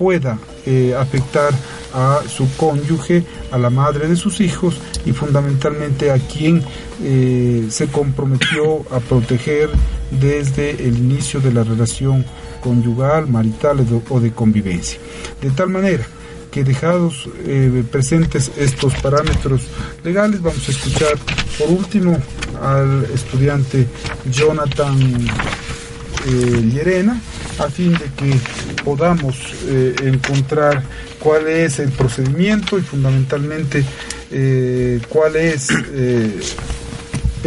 pueda 0.00 0.38
eh, 0.64 0.94
afectar 0.98 1.52
a 1.92 2.22
su 2.26 2.48
cónyuge, 2.56 3.22
a 3.50 3.58
la 3.58 3.68
madre 3.68 4.08
de 4.08 4.16
sus 4.16 4.40
hijos 4.40 4.80
y 5.04 5.12
fundamentalmente 5.12 6.10
a 6.10 6.18
quien 6.18 6.62
eh, 7.02 7.66
se 7.68 7.88
comprometió 7.88 8.80
a 8.90 9.00
proteger 9.00 9.68
desde 10.10 10.70
el 10.70 10.96
inicio 10.96 11.40
de 11.40 11.52
la 11.52 11.64
relación 11.64 12.24
conyugal, 12.60 13.26
marital 13.26 13.84
o 14.08 14.20
de 14.20 14.30
convivencia. 14.32 14.98
De 15.40 15.50
tal 15.50 15.68
manera 15.68 16.06
que 16.50 16.64
dejados 16.64 17.28
eh, 17.46 17.84
presentes 17.90 18.50
estos 18.56 18.94
parámetros 18.94 19.62
legales, 20.04 20.42
vamos 20.42 20.68
a 20.68 20.72
escuchar 20.72 21.16
por 21.58 21.70
último 21.70 22.18
al 22.60 23.06
estudiante 23.14 23.86
Jonathan 24.30 24.98
eh, 26.26 26.70
Llerena, 26.72 27.20
a 27.58 27.70
fin 27.70 27.92
de 27.92 28.10
que 28.16 28.36
podamos 28.84 29.36
eh, 29.66 29.94
encontrar 30.02 30.82
cuál 31.20 31.46
es 31.46 31.78
el 31.78 31.90
procedimiento 31.90 32.78
y 32.78 32.82
fundamentalmente 32.82 33.84
cuál 35.08 35.34
es 35.34 35.66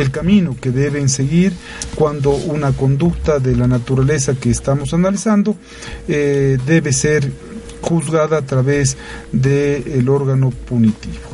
el 0.01 0.11
camino 0.11 0.55
que 0.59 0.71
deben 0.71 1.09
seguir 1.09 1.53
cuando 1.95 2.31
una 2.31 2.71
conducta 2.71 3.39
de 3.39 3.55
la 3.55 3.67
naturaleza 3.67 4.35
que 4.35 4.49
estamos 4.49 4.93
analizando 4.93 5.55
eh, 6.07 6.57
debe 6.65 6.93
ser 6.93 7.31
juzgada 7.81 8.37
a 8.37 8.41
través 8.41 8.97
del 9.31 10.07
órgano 10.09 10.51
punitivo. 10.51 11.33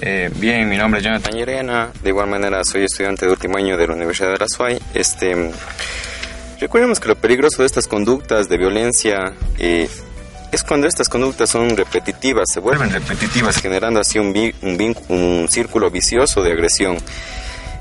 Eh, 0.00 0.30
bien, 0.38 0.68
mi 0.68 0.76
nombre 0.76 1.00
es 1.00 1.04
Jonathan 1.06 1.34
Yerena, 1.34 1.90
de 2.02 2.10
igual 2.10 2.28
manera 2.28 2.62
soy 2.64 2.84
estudiante 2.84 3.24
de 3.24 3.32
último 3.32 3.56
año 3.56 3.76
de 3.76 3.86
la 3.86 3.94
Universidad 3.94 4.32
de 4.32 4.38
la 4.38 4.48
SUAY. 4.48 4.78
Este, 4.92 5.50
recordemos 6.60 7.00
que 7.00 7.08
lo 7.08 7.16
peligroso 7.16 7.62
de 7.62 7.66
estas 7.66 7.88
conductas 7.88 8.48
de 8.48 8.58
violencia 8.58 9.32
eh, 9.58 9.88
es 10.54 10.62
cuando 10.62 10.86
estas 10.86 11.08
conductas 11.08 11.50
son 11.50 11.76
repetitivas, 11.76 12.50
se 12.52 12.60
vuelven 12.60 12.90
repetitivas, 12.90 13.56
generando 13.56 14.00
así 14.00 14.18
un, 14.18 14.28
un, 14.62 14.96
un 15.08 15.48
círculo 15.48 15.90
vicioso 15.90 16.42
de 16.42 16.52
agresión 16.52 16.98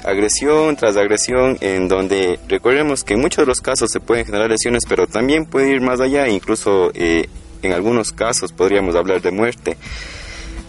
agresión 0.04 0.76
tras 0.76 0.98
agresión, 0.98 1.58
en 1.62 1.88
donde 1.88 2.40
recordemos 2.48 3.04
que 3.04 3.14
en 3.14 3.22
muchos 3.22 3.44
de 3.44 3.46
los 3.46 3.62
casos 3.62 3.90
se 3.92 4.00
pueden 4.00 4.26
generar 4.26 4.50
lesiones, 4.50 4.84
pero 4.88 5.08
también 5.08 5.46
puede 5.46 5.70
ir 5.70 5.82
más 5.82 6.00
allá, 6.00 6.28
incluso 6.28 6.92
eh, 6.94 7.30
en 7.62 7.72
algunos 7.72 8.12
casos 8.12 8.52
podríamos 8.52 8.96
hablar 8.96 9.22
de 9.22 9.32
muerte. 9.32 9.78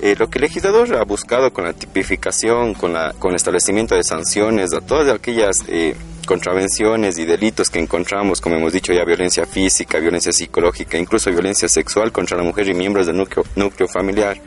Eh, 0.00 0.14
lo 0.18 0.28
que 0.28 0.38
el 0.38 0.42
legislador 0.42 0.94
ha 0.96 1.04
buscado 1.04 1.52
con 1.52 1.64
la 1.64 1.72
tipificación, 1.72 2.74
con, 2.74 2.92
la, 2.92 3.12
con 3.18 3.30
el 3.30 3.36
establecimiento 3.36 3.94
de 3.94 4.04
sanciones 4.04 4.72
a 4.72 4.80
todas 4.80 5.08
aquellas 5.08 5.64
eh, 5.68 5.96
contravenciones 6.26 7.18
y 7.18 7.24
delitos 7.24 7.70
que 7.70 7.78
encontramos, 7.78 8.40
como 8.40 8.56
hemos 8.56 8.72
dicho 8.72 8.92
ya, 8.92 9.04
violencia 9.04 9.46
física, 9.46 9.98
violencia 9.98 10.32
psicológica, 10.32 10.98
incluso 10.98 11.30
violencia 11.30 11.68
sexual 11.68 12.12
contra 12.12 12.37
la 12.37 12.42
mujer 12.42 12.68
y 12.68 12.74
miembros 12.74 13.06
del 13.06 13.16
núcleo, 13.16 13.88
familiar, 13.88 14.40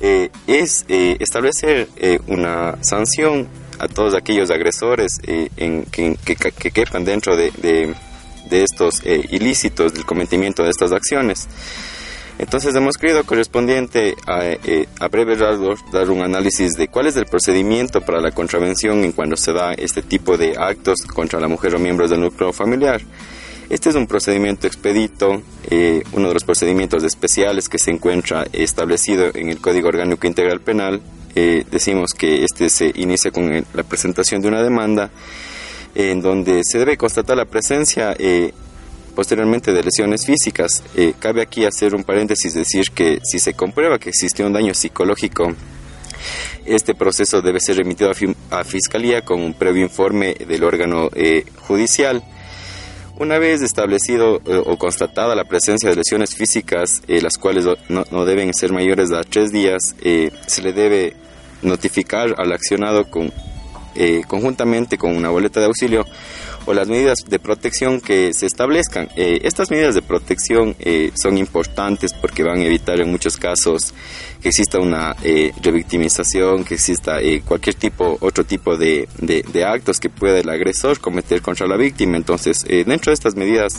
es 0.00 0.84
establecer 0.88 1.88
una 2.26 2.76
sanción 2.82 3.48
a 3.78 3.88
todos 3.88 4.14
aquellos 4.14 4.50
agresores 4.50 5.18
que, 5.18 6.16
quepan 6.72 7.04
dentro 7.04 7.36
de, 7.36 7.50
de, 8.48 8.62
estos 8.62 9.02
ilícitos, 9.04 9.94
del 9.94 10.04
cometimiento 10.04 10.62
de 10.62 10.70
estas 10.70 10.92
acciones. 10.92 11.48
Entonces 12.38 12.74
hemos 12.74 12.96
querido 12.96 13.24
correspondiente 13.24 14.14
a, 14.26 14.42
a 15.00 15.08
breve 15.08 15.34
rasgos 15.34 15.80
dar 15.92 16.08
un 16.08 16.22
análisis 16.22 16.74
de 16.74 16.86
cuál 16.86 17.08
es 17.08 17.16
el 17.16 17.26
procedimiento 17.26 18.00
para 18.00 18.20
la 18.20 18.30
contravención 18.30 19.02
en 19.04 19.12
cuando 19.12 19.36
se 19.36 19.52
da 19.52 19.74
este 19.74 20.02
tipo 20.02 20.36
de 20.36 20.54
actos 20.56 21.02
contra 21.02 21.40
la 21.40 21.48
mujer 21.48 21.74
o 21.74 21.78
miembros 21.78 22.10
del 22.10 22.20
núcleo 22.20 22.52
familiar. 22.52 23.02
Este 23.70 23.90
es 23.90 23.96
un 23.96 24.06
procedimiento 24.06 24.66
expedito, 24.66 25.42
eh, 25.68 26.02
uno 26.12 26.28
de 26.28 26.34
los 26.34 26.44
procedimientos 26.44 27.04
especiales 27.04 27.68
que 27.68 27.78
se 27.78 27.90
encuentra 27.90 28.46
establecido 28.52 29.30
en 29.34 29.50
el 29.50 29.60
Código 29.60 29.88
Orgánico 29.88 30.26
Integral 30.26 30.60
Penal. 30.60 31.02
Eh, 31.34 31.66
decimos 31.70 32.14
que 32.14 32.44
este 32.44 32.70
se 32.70 32.90
inicia 32.94 33.30
con 33.30 33.66
la 33.74 33.82
presentación 33.82 34.40
de 34.40 34.48
una 34.48 34.62
demanda 34.62 35.10
en 35.94 36.22
donde 36.22 36.62
se 36.64 36.78
debe 36.78 36.96
constatar 36.96 37.36
la 37.36 37.44
presencia 37.44 38.14
eh, 38.18 38.54
posteriormente 39.18 39.72
de 39.72 39.82
lesiones 39.82 40.24
físicas. 40.24 40.80
cabe 41.18 41.42
aquí 41.42 41.64
hacer 41.64 41.92
un 41.92 42.04
paréntesis, 42.04 42.54
decir 42.54 42.84
que 42.94 43.18
si 43.24 43.40
se 43.40 43.52
comprueba 43.52 43.98
que 43.98 44.10
existió 44.10 44.46
un 44.46 44.52
daño 44.52 44.74
psicológico, 44.74 45.56
este 46.64 46.94
proceso 46.94 47.42
debe 47.42 47.58
ser 47.58 47.78
remitido 47.78 48.12
a, 48.12 48.62
Fiscalía 48.62 49.22
con 49.22 49.40
un 49.40 49.54
previo 49.54 49.82
informe 49.82 50.36
del 50.46 50.62
órgano 50.62 51.10
judicial. 51.66 52.22
Una 53.18 53.40
vez 53.40 53.60
establecido 53.60 54.36
eh, 54.46 54.62
o 54.64 54.78
constatada 54.78 55.34
la 55.34 55.46
presencia 55.46 55.90
de 55.90 55.96
lesiones 55.96 56.36
físicas, 56.36 57.02
eh, 57.08 57.20
las 57.20 57.38
cuales 57.38 57.64
no, 57.88 58.24
deben 58.24 58.54
ser 58.54 58.72
mayores 58.72 59.10
a 59.10 59.24
tres 59.24 59.50
días, 59.50 59.96
eh, 60.00 60.30
se 60.46 60.62
le 60.62 60.72
debe 60.72 61.16
notificar 61.62 62.36
al 62.38 62.52
accionado 62.52 63.10
con, 63.10 63.32
conjuntamente 64.28 64.96
con 64.96 65.16
una 65.16 65.28
boleta 65.28 65.58
de 65.58 65.66
auxilio 65.66 66.06
o 66.68 66.74
las 66.74 66.86
medidas 66.86 67.20
de 67.26 67.38
protección 67.38 67.98
que 67.98 68.34
se 68.34 68.44
establezcan. 68.44 69.08
Eh, 69.16 69.40
estas 69.42 69.70
medidas 69.70 69.94
de 69.94 70.02
protección 70.02 70.76
eh, 70.78 71.10
son 71.14 71.38
importantes 71.38 72.12
porque 72.12 72.42
van 72.42 72.58
a 72.58 72.64
evitar 72.64 73.00
en 73.00 73.10
muchos 73.10 73.38
casos 73.38 73.94
que 74.42 74.50
exista 74.50 74.78
una 74.78 75.16
eh, 75.22 75.50
revictimización, 75.62 76.64
que 76.64 76.74
exista 76.74 77.20
cualquier 77.46 77.74
tipo, 77.74 78.18
otro 78.20 78.44
tipo 78.44 78.76
de, 78.76 79.08
de, 79.18 79.64
actos 79.64 79.98
que 79.98 80.10
pueda 80.10 80.38
el 80.38 80.48
agresor 80.50 81.00
cometer 81.00 81.40
contra 81.40 81.66
la 81.66 81.76
víctima. 81.76 82.18
Entonces, 82.18 82.62
dentro 82.64 83.10
de 83.10 83.14
estas 83.14 83.34
medidas 83.34 83.72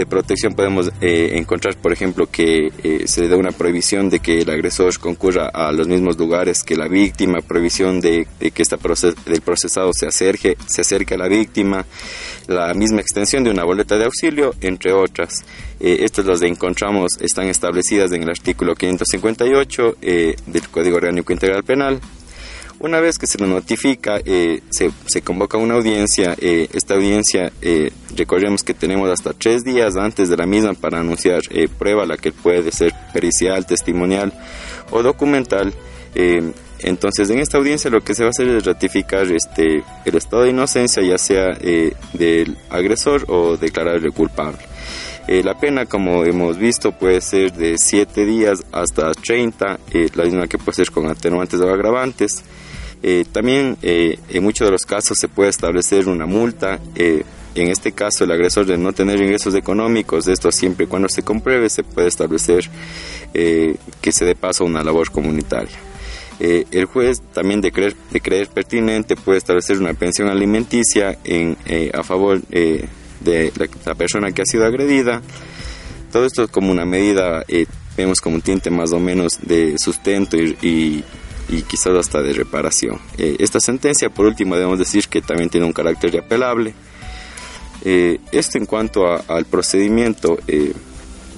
de 0.00 0.06
protección 0.06 0.54
podemos 0.54 0.90
eh, 1.02 1.32
encontrar, 1.34 1.76
por 1.76 1.92
ejemplo, 1.92 2.26
que 2.26 2.72
eh, 2.82 3.06
se 3.06 3.28
da 3.28 3.36
una 3.36 3.52
prohibición 3.52 4.08
de 4.08 4.20
que 4.20 4.40
el 4.40 4.48
agresor 4.48 4.98
concurra 4.98 5.48
a 5.48 5.70
los 5.72 5.88
mismos 5.88 6.18
lugares 6.18 6.62
que 6.62 6.74
la 6.74 6.88
víctima, 6.88 7.40
prohibición 7.42 8.00
de, 8.00 8.26
que 8.38 8.62
esta 8.62 8.78
proces 8.78 9.14
del 9.26 9.42
procesado 9.42 9.90
se 9.92 10.06
acerque, 10.06 10.56
se 10.66 10.80
acerque 10.80 11.16
a 11.16 11.18
la 11.18 11.28
víctima, 11.28 11.84
la 12.46 12.72
misma 12.72 13.02
extensión 13.02 13.44
de 13.44 13.50
una 13.50 13.64
boleta 13.64 13.98
de 13.98 14.06
auxilio, 14.06 14.54
entre 14.62 14.94
otras. 14.94 15.44
Eh, 15.78 15.98
estas 16.00 16.24
las 16.24 16.40
encontramos, 16.40 17.12
están 17.20 17.48
establecidas 17.48 18.10
en 18.12 18.22
el 18.22 18.30
artículo 18.30 18.74
558 18.74 19.96
del 20.00 20.68
Código 20.70 20.96
Orgánico 20.96 21.30
Integral 21.34 21.62
Penal. 21.62 22.00
Una 22.80 22.98
vez 22.98 23.18
que 23.18 23.26
se 23.26 23.36
lo 23.36 23.46
notifica, 23.46 24.22
eh, 24.24 24.62
se, 24.70 25.20
convoca 25.20 25.58
una 25.58 25.74
audiencia. 25.74 26.34
Eh, 26.40 26.66
esta 26.72 26.94
audiencia, 26.94 27.52
eh, 27.60 27.92
recordemos 28.16 28.64
que 28.64 28.72
tenemos 28.72 29.10
hasta 29.10 29.34
tres 29.34 29.64
días 29.64 29.96
antes 29.96 30.30
de 30.30 30.36
la 30.38 30.46
misma 30.46 30.72
para 30.72 31.00
anunciar 31.00 31.42
prueba, 31.78 32.06
la 32.06 32.16
que 32.16 32.32
puede 32.32 32.72
ser 32.72 32.94
pericial, 33.12 33.66
testimonial 33.66 34.32
o 34.90 35.02
documental. 35.02 35.74
entonces, 36.82 37.28
en 37.28 37.40
esta 37.40 37.58
audiencia 37.58 37.90
lo 37.90 38.00
que 38.00 38.14
se 38.14 38.22
va 38.22 38.28
a 38.28 38.30
hacer 38.30 38.48
es 38.48 38.64
ratificar 38.64 39.30
este, 39.30 39.84
el 40.06 40.16
estado 40.16 40.44
de 40.44 40.50
inocencia, 40.50 41.02
ya 41.02 41.18
sea 41.18 41.48
del 42.14 42.56
agresor 42.70 43.26
o 43.28 43.58
declararle 43.58 44.10
culpable. 44.10 44.58
La 45.28 45.58
pena, 45.58 45.86
como 45.86 46.24
hemos 46.24 46.58
visto, 46.58 46.92
puede 46.92 47.20
ser 47.20 47.52
de 47.52 47.76
7 47.78 48.24
días 48.24 48.64
hasta 48.72 49.12
30, 49.12 49.78
la 50.14 50.24
misma 50.24 50.48
que 50.48 50.58
puede 50.58 50.76
ser 50.76 50.90
con 50.90 51.08
atenuantes 51.08 51.60
o 51.60 51.68
agravantes. 51.68 52.42
Eh, 53.02 53.24
también 53.32 53.78
eh, 53.80 54.18
en 54.28 54.42
muchos 54.42 54.66
de 54.66 54.72
los 54.72 54.84
casos 54.84 55.18
se 55.18 55.28
puede 55.28 55.50
establecer 55.50 56.08
una 56.08 56.26
multa. 56.26 56.78
Eh, 56.94 57.24
en 57.54 57.68
este 57.68 57.92
caso, 57.92 58.24
el 58.24 58.30
agresor 58.30 58.66
de 58.66 58.78
no 58.78 58.92
tener 58.92 59.20
ingresos 59.20 59.54
económicos, 59.54 60.28
esto 60.28 60.52
siempre 60.52 60.84
y 60.84 60.88
cuando 60.88 61.08
se 61.08 61.22
compruebe, 61.22 61.68
se 61.68 61.82
puede 61.82 62.06
establecer 62.06 62.70
que 63.32 64.12
se 64.12 64.24
dé 64.24 64.34
paso 64.36 64.62
a 64.62 64.66
una 64.68 64.84
labor 64.84 65.10
comunitaria. 65.10 65.76
el 66.38 66.84
juez 66.84 67.20
también 67.32 67.60
de 67.60 67.72
creer, 67.72 67.96
de 68.12 68.20
creer 68.20 68.48
pertinente 68.48 69.16
puede 69.16 69.38
establecer 69.38 69.78
una 69.78 69.94
pensión 69.94 70.28
alimenticia 70.28 71.18
en, 71.24 71.56
a 71.92 72.04
favor 72.04 72.40
de 73.20 73.52
la, 73.84 73.94
persona 73.94 74.32
que 74.32 74.42
ha 74.42 74.46
sido 74.46 74.64
agredida. 74.64 75.22
Todo 76.12 76.26
esto 76.26 76.48
como 76.48 76.72
una 76.72 76.84
medida, 76.84 77.44
vemos 77.96 78.20
como 78.20 78.36
un 78.36 78.42
tinte 78.42 78.70
más 78.70 78.92
o 78.92 78.98
menos 78.98 79.38
de 79.42 79.76
sustento 79.78 80.36
y 80.36 81.04
y 81.50 81.62
quizás 81.62 81.94
hasta 81.96 82.22
de 82.22 82.32
reparación. 82.32 82.98
Eh, 83.18 83.36
esta 83.40 83.60
sentencia, 83.60 84.08
por 84.08 84.26
último, 84.26 84.54
debemos 84.54 84.78
decir 84.78 85.08
que 85.08 85.20
también 85.20 85.50
tiene 85.50 85.66
un 85.66 85.72
carácter 85.72 86.18
apelable. 86.18 86.74
Eh, 87.84 88.20
esto 88.32 88.58
en 88.58 88.66
cuanto 88.66 89.06
al 89.06 89.44
procedimiento, 89.46 90.38
eh, 90.46 90.72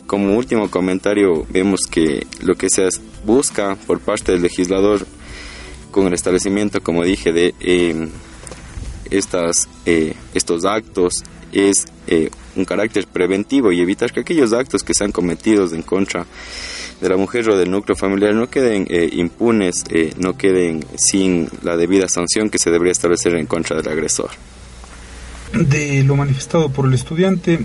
como 0.06 0.36
último 0.36 0.70
comentario, 0.70 1.46
vemos 1.48 1.82
que 1.90 2.26
lo 2.40 2.54
que 2.56 2.68
se 2.68 2.88
busca 3.24 3.76
por 3.86 4.00
parte 4.00 4.32
del 4.32 4.42
legislador 4.42 5.06
con 5.90 6.06
el 6.06 6.14
establecimiento, 6.14 6.82
como 6.82 7.04
dije, 7.04 7.32
de 7.32 7.54
estas, 9.10 9.68
estos 10.34 10.64
actos 10.64 11.22
es 11.52 11.86
un 12.56 12.64
carácter 12.64 13.06
preventivo 13.06 13.72
y 13.72 13.80
evitar 13.80 14.12
que 14.12 14.20
aquellos 14.20 14.52
actos 14.52 14.82
que 14.82 14.94
sean 14.94 15.12
cometidos 15.12 15.72
en 15.72 15.82
contra 15.82 16.26
de 17.02 17.08
la 17.08 17.16
mujer 17.16 17.48
o 17.50 17.58
del 17.58 17.70
núcleo 17.70 17.96
familiar 17.96 18.32
no 18.32 18.48
queden 18.48 18.86
eh, 18.88 19.10
impunes, 19.12 19.84
eh, 19.90 20.12
no 20.18 20.36
queden 20.36 20.84
sin 20.96 21.48
la 21.62 21.76
debida 21.76 22.08
sanción 22.08 22.48
que 22.48 22.58
se 22.58 22.70
debería 22.70 22.92
establecer 22.92 23.34
en 23.34 23.46
contra 23.46 23.76
del 23.76 23.88
agresor. 23.88 24.30
De 25.52 26.04
lo 26.04 26.14
manifestado 26.14 26.70
por 26.70 26.86
el 26.86 26.94
estudiante, 26.94 27.58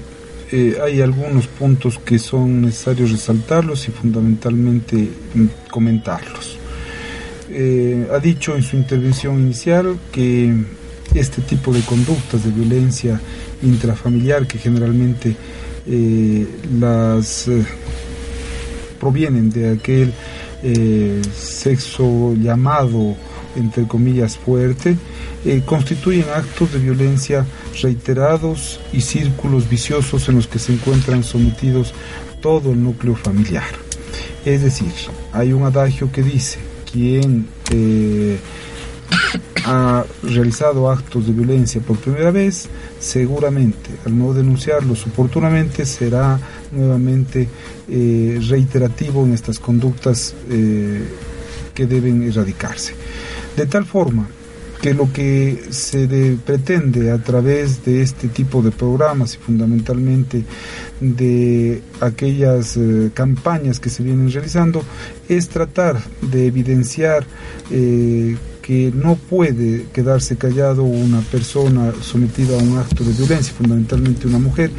eh, 0.52 0.80
hay 0.84 1.02
algunos 1.02 1.46
puntos 1.48 2.00
que 2.00 2.18
son 2.18 2.64
necesarios 2.64 3.12
resaltarlos 3.12 3.88
y 3.88 3.92
fundamentalmente 3.92 5.08
mm, 5.36 5.46
comentarlos. 5.70 6.58
ha 8.12 8.20
dicho 8.20 8.56
en 8.56 8.64
su 8.64 8.76
intervención 8.76 9.40
inicial 9.40 9.98
que 10.12 10.54
este 11.14 11.42
tipo 11.42 11.72
de 11.72 11.82
conductas 11.82 12.44
de 12.44 12.52
violencia 12.52 13.22
intrafamiliar 13.62 14.48
que 14.48 14.58
generalmente 14.58 15.36
las 16.80 17.50
provienen 18.98 19.50
de 19.50 19.72
aquel 19.72 20.14
eh, 20.64 21.22
sexo 21.36 22.34
llamado, 22.36 23.16
entre 23.56 23.88
comillas, 23.88 24.38
fuerte, 24.38 24.98
eh, 25.46 25.62
constituyen 25.66 26.26
actos 26.36 26.74
de 26.74 26.80
violencia 26.80 27.46
reiterados 27.82 28.80
y 28.92 29.02
círculos 29.02 29.70
viciosos 29.70 30.28
en 30.30 30.36
los 30.36 30.48
que 30.48 30.60
se 30.60 30.74
encuentran 30.74 31.24
sometidos 31.24 31.94
todo 32.42 32.72
el 32.72 32.84
núcleo 32.84 33.16
familiar. 33.16 33.64
Es 34.46 34.64
decir, 34.64 34.92
hay 35.34 35.54
un 35.54 35.64
adagio 35.64 36.12
que 36.12 36.24
dice, 36.24 36.60
quien 36.92 37.48
eh, 37.72 38.38
ha 39.68 40.06
realizado 40.24 40.90
actos 40.90 41.28
de 41.28 41.34
violencia 41.34 41.82
por 41.82 41.98
primera 41.98 42.32
vez, 42.32 42.70
seguramente 43.00 43.90
al 44.06 44.18
no 44.18 44.34
denunciarlos 44.34 45.06
oportunamente 45.08 45.86
será 45.86 46.40
nuevamente 46.72 47.50
eh, 47.90 48.40
reiterativo 48.48 49.26
en 49.26 49.34
estas 49.34 49.60
conductas 49.60 50.34
eh, 50.50 51.02
que 51.74 51.86
deben 51.86 52.24
erradicarse. 52.24 52.94
De 53.58 53.66
tal 53.66 53.86
forma 53.86 54.30
que 54.82 54.94
lo 54.94 55.12
que 55.12 55.66
se 55.72 56.38
pretende 56.46 57.12
a 57.12 57.18
través 57.18 57.84
de 57.84 58.04
este 58.04 58.30
tipo 58.30 58.62
de 58.62 58.72
programas 58.72 59.34
y 59.34 59.38
fundamentalmente 59.38 60.46
de 61.02 61.82
aquellas 62.00 62.78
eh, 62.78 63.10
campañas 63.14 63.82
que 63.82 63.90
se 63.90 64.04
vienen 64.04 64.32
realizando 64.32 64.82
es 65.28 65.50
tratar 65.50 66.00
de 66.22 66.48
evidenciar 66.48 67.26
que 68.68 68.92
no 68.94 69.16
puede 69.16 69.86
quedarse 69.94 70.36
callado 70.36 70.84
una 70.84 71.22
persona 71.22 71.94
sometida 72.02 72.60
a 72.60 72.62
un 72.62 72.78
acto 72.78 73.06
de 73.06 73.14
violencia, 73.14 73.54
fundamentalmente 73.54 74.28
una 74.28 74.40
mujer, 74.40 74.72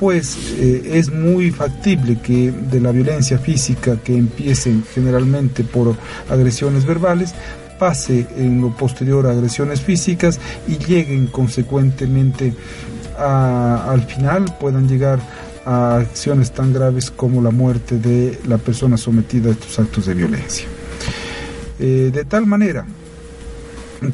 pues 0.00 0.38
eh, 0.58 0.92
es 0.94 1.12
muy 1.12 1.50
factible 1.50 2.18
que 2.22 2.50
de 2.50 2.80
la 2.80 2.92
violencia 2.92 3.36
física 3.36 3.98
que 4.02 4.16
empiecen 4.16 4.82
generalmente 4.94 5.64
por 5.64 5.94
agresiones 6.30 6.86
verbales, 6.86 7.34
pase 7.78 8.26
en 8.38 8.62
lo 8.62 8.74
posterior 8.74 9.26
a 9.26 9.32
agresiones 9.32 9.82
físicas 9.82 10.40
y 10.66 10.78
lleguen 10.78 11.26
consecuentemente 11.26 12.54
al 13.18 14.02
final, 14.04 14.46
puedan 14.58 14.88
llegar 14.88 15.20
a 15.66 15.96
acciones 15.96 16.52
tan 16.52 16.72
graves 16.72 17.10
como 17.10 17.42
la 17.42 17.50
muerte 17.50 17.98
de 17.98 18.38
la 18.48 18.56
persona 18.56 18.96
sometida 18.96 19.50
a 19.50 19.52
estos 19.52 19.78
actos 19.78 20.06
de 20.06 20.14
violencia. 20.14 20.66
Eh, 21.78 22.10
de 22.10 22.24
tal 22.24 22.46
manera 22.46 22.86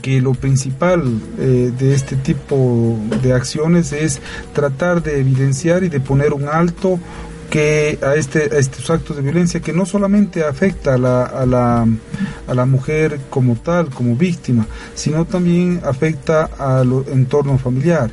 que 0.01 0.21
lo 0.21 0.35
principal 0.35 1.03
eh, 1.39 1.73
de 1.77 1.95
este 1.95 2.17
tipo 2.17 2.99
de 3.23 3.33
acciones 3.33 3.93
es 3.93 4.21
tratar 4.53 5.03
de 5.03 5.21
evidenciar 5.21 5.85
y 5.85 5.89
de 5.89 6.01
poner 6.01 6.33
un 6.33 6.49
alto 6.49 6.99
que 7.51 7.99
a, 8.01 8.15
este, 8.15 8.59
estos 8.59 8.89
actos 8.89 9.17
de 9.17 9.23
violencia 9.23 9.61
que 9.61 9.75
no 9.75 9.85
solamente 9.85 10.43
afecta 10.43 10.95
a 10.95 10.99
la, 10.99 11.25
a, 11.25 11.45
la, 11.45 11.87
a 12.47 12.55
la 12.55 12.65
mujer 12.65 13.21
como 13.29 13.57
tal, 13.57 13.91
como 13.91 14.17
víctima, 14.17 14.67
sino 14.95 15.27
también 15.27 15.83
afecta 15.85 16.45
al 16.59 17.05
entorno 17.13 17.59
familiar, 17.59 18.11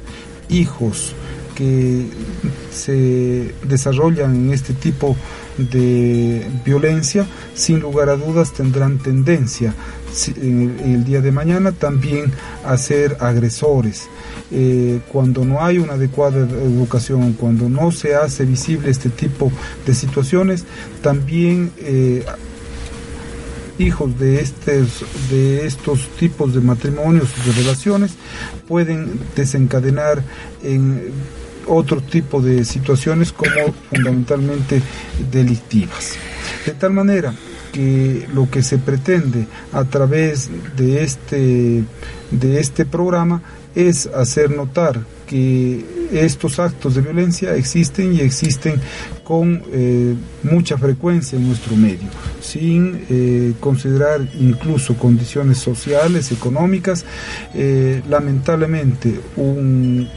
hijos 0.50 1.14
que 1.56 2.06
se 2.72 3.54
desarrollan 3.64 4.36
en 4.36 4.54
este 4.54 4.74
tipo 4.74 5.10
de 5.10 5.49
violencia, 6.64 7.28
sin 7.54 7.80
lugar 7.80 8.10
a 8.10 8.16
dudas 8.16 8.54
tendrán 8.54 8.98
tendencia 9.00 9.74
en 10.28 10.80
el, 10.84 11.04
día 11.06 11.22
de 11.22 11.32
mañana 11.32 11.72
también 11.72 12.32
a 12.66 12.78
ser 12.78 13.18
agresores. 13.20 14.08
Eh, 14.52 15.02
cuando 15.12 15.46
no 15.46 15.64
hay 15.64 15.78
una 15.78 15.94
adecuada 15.94 16.40
educación, 16.40 17.34
cuando 17.34 17.70
no 17.70 17.92
se 17.92 18.16
hace 18.16 18.46
visible 18.46 18.90
este 18.90 19.10
tipo 19.10 19.52
de 19.86 19.94
situaciones, 19.94 20.66
también 21.02 21.72
eh, 21.78 22.26
hijos 23.78 24.18
de 24.20 24.42
estos, 24.42 25.06
de 25.30 25.66
estos 25.66 26.08
tipos 26.20 26.54
de 26.54 26.62
matrimonios, 26.62 27.30
de 27.46 27.52
relaciones, 27.54 28.12
pueden 28.68 29.20
desencadenar 29.36 30.24
en 30.64 31.12
otro 31.68 32.02
tipo 32.02 32.42
de 32.42 32.66
situaciones 32.66 33.32
como 33.32 33.74
fundamentalmente 33.90 34.82
delictivas. 35.32 36.16
De 36.66 36.74
tal 36.74 36.94
manera 36.94 37.34
que 37.72 38.28
lo 38.34 38.50
que 38.50 38.64
se 38.64 38.78
pretende 38.78 39.46
a 39.72 39.84
través 39.84 40.50
de 40.76 41.04
este, 41.04 41.84
de 42.32 42.60
este 42.60 42.86
programa 42.86 43.42
es 43.76 44.08
hacer 44.08 44.52
notar 44.52 45.00
que 45.28 45.86
estos 46.12 46.58
actos 46.58 46.96
de 46.96 47.02
violencia 47.02 47.56
existen 47.56 48.14
y 48.16 48.22
existen 48.22 48.82
con 49.24 49.62
eh, 49.72 50.16
mucha 50.42 50.76
frecuencia 50.78 51.38
en 51.38 51.48
nuestro 51.48 51.76
medio, 51.76 52.10
sin 52.42 53.06
eh, 53.10 53.54
considerar 53.60 54.28
incluso 54.40 54.96
condiciones 54.96 55.60
sociales, 55.60 56.32
económicas. 56.32 57.06
Eh, 57.54 58.02
lamentablemente, 58.10 59.20
un 59.36 60.10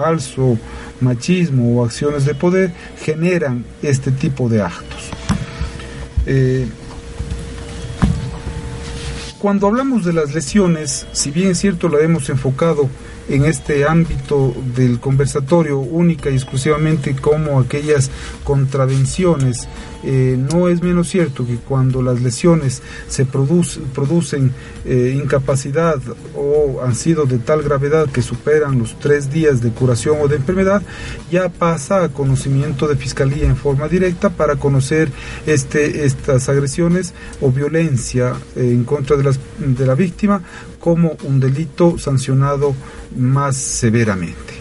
falso 0.00 0.58
machismo 1.00 1.76
o 1.76 1.84
acciones 1.84 2.24
de 2.24 2.34
poder 2.34 2.72
generan 3.04 3.64
este 3.82 4.10
tipo 4.10 4.48
de 4.48 4.62
actos. 4.62 5.10
Cuando 9.38 9.66
hablamos 9.66 10.04
de 10.04 10.12
las 10.12 10.34
lesiones, 10.34 11.06
si 11.12 11.30
bien 11.30 11.52
es 11.52 11.58
cierto 11.58 11.88
la 11.88 12.00
hemos 12.00 12.28
enfocado 12.28 12.88
en 13.28 13.44
este 13.44 13.86
ámbito 13.86 14.54
del 14.74 15.00
conversatorio 15.00 15.78
única 15.78 16.30
y 16.30 16.34
exclusivamente 16.34 17.14
como 17.14 17.60
aquellas 17.60 18.10
contravenciones. 18.44 19.68
Eh, 20.02 20.38
no 20.38 20.68
es 20.68 20.82
menos 20.82 21.08
cierto 21.08 21.46
que 21.46 21.56
cuando 21.56 22.02
las 22.02 22.20
lesiones 22.22 22.82
se 23.08 23.26
producen 23.26 24.52
eh, 24.84 25.18
incapacidad 25.22 25.98
o 26.34 26.80
han 26.82 26.94
sido 26.94 27.26
de 27.26 27.38
tal 27.38 27.62
gravedad 27.62 28.08
que 28.08 28.22
superan 28.22 28.78
los 28.78 28.98
tres 28.98 29.30
días 29.30 29.60
de 29.60 29.70
curación 29.70 30.18
o 30.20 30.28
de 30.28 30.36
enfermedad, 30.36 30.82
ya 31.30 31.48
pasa 31.48 32.04
a 32.04 32.08
conocimiento 32.08 32.88
de 32.88 32.96
fiscalía 32.96 33.46
en 33.46 33.56
forma 33.56 33.88
directa 33.88 34.30
para 34.30 34.56
conocer 34.56 35.10
este, 35.46 36.04
estas 36.04 36.48
agresiones 36.48 37.12
o 37.40 37.50
violencia 37.50 38.34
eh, 38.56 38.70
en 38.72 38.84
contra 38.84 39.16
de, 39.16 39.24
las, 39.24 39.38
de 39.58 39.86
la 39.86 39.94
víctima 39.94 40.42
como 40.78 41.16
un 41.24 41.40
delito 41.40 41.98
sancionado 41.98 42.74
más 43.16 43.56
severamente. 43.56 44.60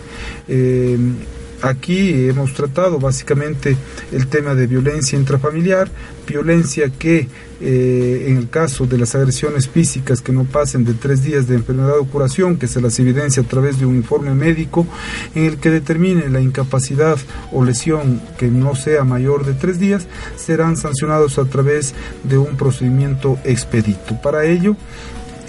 Aquí 1.62 2.30
hemos 2.30 2.54
tratado 2.54 3.00
básicamente 3.00 3.76
el 4.14 4.28
tema 4.28 4.56
de 4.56 4.66
violencia 4.66 5.20
intrafamiliar, 5.20 5.90
violencia 6.26 6.90
que 6.90 7.28
eh, 7.62 8.26
en 8.30 8.38
el 8.38 8.50
caso 8.50 8.86
de 8.86 8.98
las 8.98 9.14
agresiones 9.16 9.68
físicas 9.68 10.22
que 10.22 10.32
no 10.32 10.46
pasen 10.46 10.86
de 10.86 10.94
tres 10.94 11.22
días 11.22 11.48
de 11.48 11.56
enfermedad 11.56 11.98
o 12.00 12.06
curación, 12.06 12.56
que 12.56 12.70
se 12.70 12.80
las 12.80 12.98
evidencia 13.00 13.44
a 13.44 13.46
través 13.46 13.78
de 13.78 13.86
un 13.86 13.98
informe 13.98 14.34
médico 14.34 14.88
en 15.36 15.46
el 15.46 15.58
que 15.58 15.70
determine 15.70 16.30
la 16.30 16.40
incapacidad 16.40 17.18
o 17.52 17.66
lesión 17.66 18.22
que 18.38 18.48
no 18.48 18.76
sea 18.76 19.04
mayor 19.04 19.46
de 19.46 19.54
tres 19.54 19.80
días, 19.80 20.08
serán 20.38 20.78
sancionados 20.78 21.38
a 21.40 21.46
través 21.46 21.94
de 22.24 22.38
un 22.38 22.56
procedimiento 22.56 23.38
expedito. 23.44 24.22
Para 24.22 24.46
ello, 24.46 24.78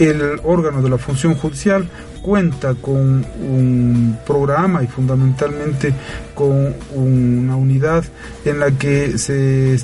el 0.00 0.40
órgano 0.42 0.82
de 0.82 0.90
la 0.90 0.98
función 0.98 1.34
judicial 1.34 1.88
cuenta 2.20 2.74
con 2.74 3.24
un 3.40 4.18
programa 4.26 4.82
y 4.82 4.86
fundamentalmente 4.86 5.92
con 6.34 6.74
una 6.94 7.56
unidad 7.56 8.04
en 8.44 8.60
la 8.60 8.70
que 8.72 9.18
se, 9.18 9.78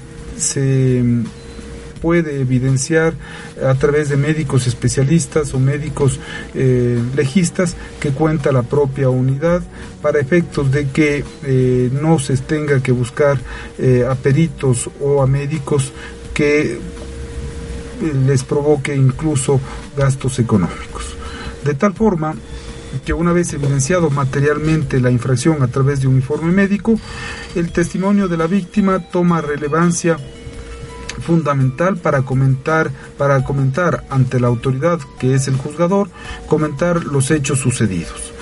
puede 2.00 2.40
evidenciar 2.40 3.14
a 3.64 3.74
través 3.74 4.10
de 4.10 4.16
médicos 4.16 4.66
especialistas 4.66 5.54
o 5.54 5.58
médicos 5.58 6.20
eh, 6.54 7.02
legistas 7.16 7.74
que 7.98 8.10
cuenta 8.10 8.52
la 8.52 8.62
propia 8.62 9.08
unidad 9.08 9.62
para 10.02 10.20
efectos 10.20 10.70
de 10.70 10.88
que 10.88 11.24
eh, 11.42 11.90
no 11.92 12.18
se 12.18 12.36
tenga 12.36 12.82
que 12.82 12.92
buscar 12.92 13.38
eh, 13.78 14.06
a 14.08 14.14
peritos 14.14 14.90
o 15.00 15.22
a 15.22 15.26
médicos 15.26 15.90
que 16.34 16.78
les 18.26 18.44
provoque 18.44 18.94
incluso 18.94 19.58
gastos 19.96 20.38
económicos. 20.38 21.15
De 21.66 21.74
tal 21.74 21.94
forma 21.94 22.32
que 23.04 23.12
una 23.12 23.32
vez 23.32 23.52
evidenciado 23.52 24.08
materialmente 24.08 25.00
la 25.00 25.10
infracción 25.10 25.64
a 25.64 25.66
través 25.66 26.00
de 26.00 26.06
un 26.06 26.14
informe 26.14 26.52
médico, 26.52 26.98
el 27.56 27.72
testimonio 27.72 28.28
de 28.28 28.36
la 28.36 28.46
víctima 28.46 29.00
toma 29.10 29.40
relevancia 29.40 30.16
fundamental 31.22 31.96
para 31.96 32.22
comentar, 32.22 32.92
para 33.18 33.42
comentar 33.42 34.04
ante 34.10 34.38
la 34.38 34.46
autoridad 34.46 35.00
que 35.18 35.34
es 35.34 35.48
el 35.48 35.56
juzgador, 35.56 36.08
comentar 36.46 37.04
los 37.04 37.32
hechos 37.32 37.58
sucedidos. 37.58 38.32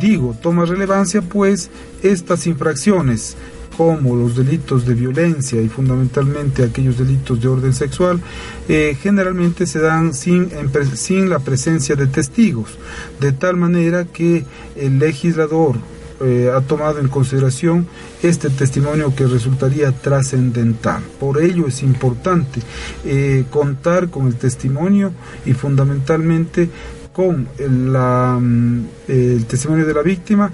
Digo, 0.00 0.36
toma 0.40 0.64
relevancia 0.64 1.22
pues 1.22 1.70
estas 2.04 2.46
infracciones 2.46 3.36
como 3.80 4.14
los 4.14 4.36
delitos 4.36 4.84
de 4.84 4.92
violencia 4.92 5.58
y 5.62 5.70
fundamentalmente 5.70 6.62
aquellos 6.62 6.98
delitos 6.98 7.40
de 7.40 7.48
orden 7.48 7.72
sexual, 7.72 8.20
eh, 8.68 8.94
generalmente 9.00 9.64
se 9.64 9.78
dan 9.78 10.12
sin, 10.12 10.50
sin 10.92 11.30
la 11.30 11.38
presencia 11.38 11.96
de 11.96 12.06
testigos, 12.06 12.76
de 13.20 13.32
tal 13.32 13.56
manera 13.56 14.04
que 14.04 14.44
el 14.76 14.98
legislador 14.98 15.76
eh, 16.20 16.52
ha 16.54 16.60
tomado 16.60 16.98
en 16.98 17.08
consideración 17.08 17.86
este 18.22 18.50
testimonio 18.50 19.14
que 19.16 19.26
resultaría 19.26 19.92
trascendental. 19.92 21.02
Por 21.18 21.42
ello 21.42 21.66
es 21.66 21.82
importante 21.82 22.60
eh, 23.06 23.46
contar 23.48 24.10
con 24.10 24.26
el 24.26 24.34
testimonio 24.34 25.10
y 25.46 25.54
fundamentalmente 25.54 26.68
con 27.14 27.48
mm, 27.58 28.84
el 29.08 29.46
testimonio 29.46 29.86
de 29.86 29.94
la 29.94 30.02
víctima 30.02 30.52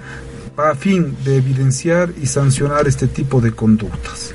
a 0.57 0.75
fin 0.75 1.15
de 1.23 1.37
evidenciar 1.37 2.11
y 2.21 2.25
sancionar 2.25 2.87
este 2.87 3.07
tipo 3.07 3.39
de 3.41 3.51
conductas. 3.51 4.33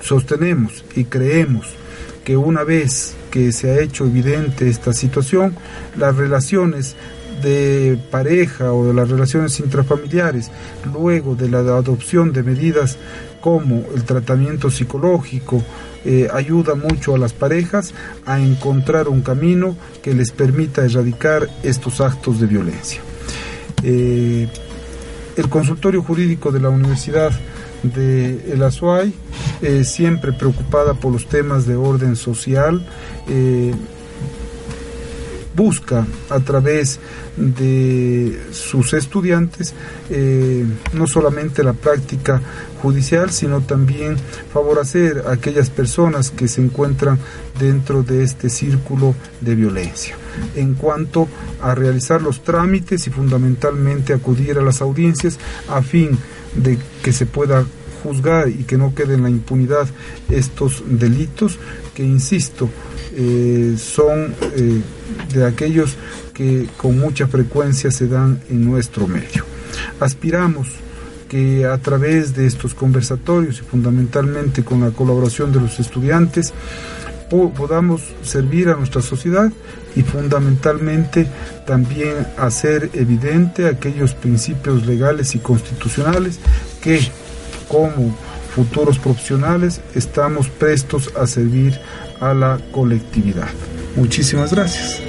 Sostenemos 0.00 0.84
y 0.94 1.04
creemos 1.04 1.66
que 2.24 2.36
una 2.36 2.62
vez 2.62 3.14
que 3.30 3.50
se 3.50 3.70
ha 3.72 3.80
hecho 3.80 4.06
evidente 4.06 4.68
esta 4.68 4.92
situación, 4.92 5.56
las 5.96 6.16
relaciones 6.16 6.94
de 7.42 7.98
pareja 8.10 8.72
o 8.72 8.86
de 8.86 8.94
las 8.94 9.10
relaciones 9.10 9.58
intrafamiliares, 9.58 10.50
luego 10.92 11.34
de 11.34 11.48
la 11.48 11.58
adopción 11.58 12.32
de 12.32 12.44
medidas 12.44 12.98
como 13.40 13.84
el 13.96 14.04
tratamiento 14.04 14.70
psicológico, 14.70 15.62
eh, 16.04 16.28
ayuda 16.32 16.76
mucho 16.76 17.14
a 17.14 17.18
las 17.18 17.32
parejas 17.32 17.94
a 18.26 18.38
encontrar 18.38 19.08
un 19.08 19.22
camino 19.22 19.76
que 20.02 20.14
les 20.14 20.30
permita 20.30 20.84
erradicar 20.84 21.48
estos 21.64 22.00
actos 22.00 22.38
de 22.38 22.46
violencia. 22.46 23.00
Eh, 23.82 24.48
el 25.36 25.48
consultorio 25.48 26.02
jurídico 26.02 26.52
de 26.52 26.60
la 26.60 26.68
Universidad 26.68 27.32
de 27.82 28.52
El 28.52 28.62
Azuay, 28.62 29.12
eh, 29.60 29.84
siempre 29.84 30.32
preocupada 30.32 30.94
por 30.94 31.12
los 31.12 31.26
temas 31.26 31.66
de 31.66 31.76
orden 31.76 32.16
social, 32.16 32.86
eh, 33.28 33.74
busca 35.54 36.06
a 36.30 36.40
través 36.40 36.98
de 37.36 38.38
sus 38.52 38.92
estudiantes 38.92 39.74
eh, 40.10 40.64
no 40.92 41.06
solamente 41.06 41.62
la 41.62 41.72
práctica 41.72 42.40
judicial, 42.80 43.30
sino 43.30 43.60
también 43.60 44.16
favorecer 44.52 45.24
a 45.26 45.32
aquellas 45.32 45.70
personas 45.70 46.30
que 46.30 46.48
se 46.48 46.60
encuentran 46.60 47.18
dentro 47.58 48.02
de 48.02 48.24
este 48.24 48.50
círculo 48.50 49.14
de 49.40 49.54
violencia. 49.54 50.16
En 50.56 50.74
cuanto 50.74 51.28
a 51.60 51.74
realizar 51.74 52.22
los 52.22 52.42
trámites 52.42 53.06
y 53.06 53.10
fundamentalmente 53.10 54.12
acudir 54.12 54.58
a 54.58 54.62
las 54.62 54.80
audiencias 54.80 55.38
a 55.68 55.82
fin 55.82 56.18
de 56.54 56.78
que 57.02 57.12
se 57.12 57.26
pueda 57.26 57.64
juzgar 58.02 58.48
y 58.48 58.64
que 58.64 58.76
no 58.76 58.94
quede 58.94 59.14
en 59.14 59.22
la 59.22 59.30
impunidad 59.30 59.88
estos 60.28 60.82
delitos 60.86 61.58
que, 61.94 62.02
insisto, 62.02 62.68
eh, 63.14 63.74
son 63.78 64.34
eh, 64.56 64.80
de 65.32 65.46
aquellos 65.46 65.96
que 66.32 66.66
con 66.76 66.98
mucha 66.98 67.26
frecuencia 67.26 67.90
se 67.90 68.08
dan 68.08 68.40
en 68.50 68.64
nuestro 68.64 69.06
medio. 69.06 69.44
Aspiramos 70.00 70.68
que 71.28 71.64
a 71.64 71.78
través 71.78 72.34
de 72.34 72.46
estos 72.46 72.74
conversatorios 72.74 73.58
y 73.60 73.62
fundamentalmente 73.62 74.64
con 74.64 74.80
la 74.80 74.90
colaboración 74.90 75.52
de 75.52 75.60
los 75.60 75.80
estudiantes 75.80 76.52
podamos 77.56 78.02
servir 78.22 78.68
a 78.68 78.76
nuestra 78.76 79.00
sociedad 79.00 79.50
y 79.96 80.02
fundamentalmente 80.02 81.26
también 81.66 82.26
hacer 82.36 82.90
evidente 82.92 83.66
aquellos 83.66 84.12
principios 84.12 84.84
legales 84.84 85.34
y 85.34 85.38
constitucionales 85.38 86.38
que 86.82 87.00
como 87.68 88.14
futuros 88.54 88.98
profesionales 88.98 89.80
estamos 89.94 90.48
prestos 90.48 91.12
a 91.16 91.26
servir 91.26 91.78
a 92.20 92.34
la 92.34 92.60
colectividad. 92.70 93.48
Muchísimas 93.96 94.52
gracias. 94.52 95.02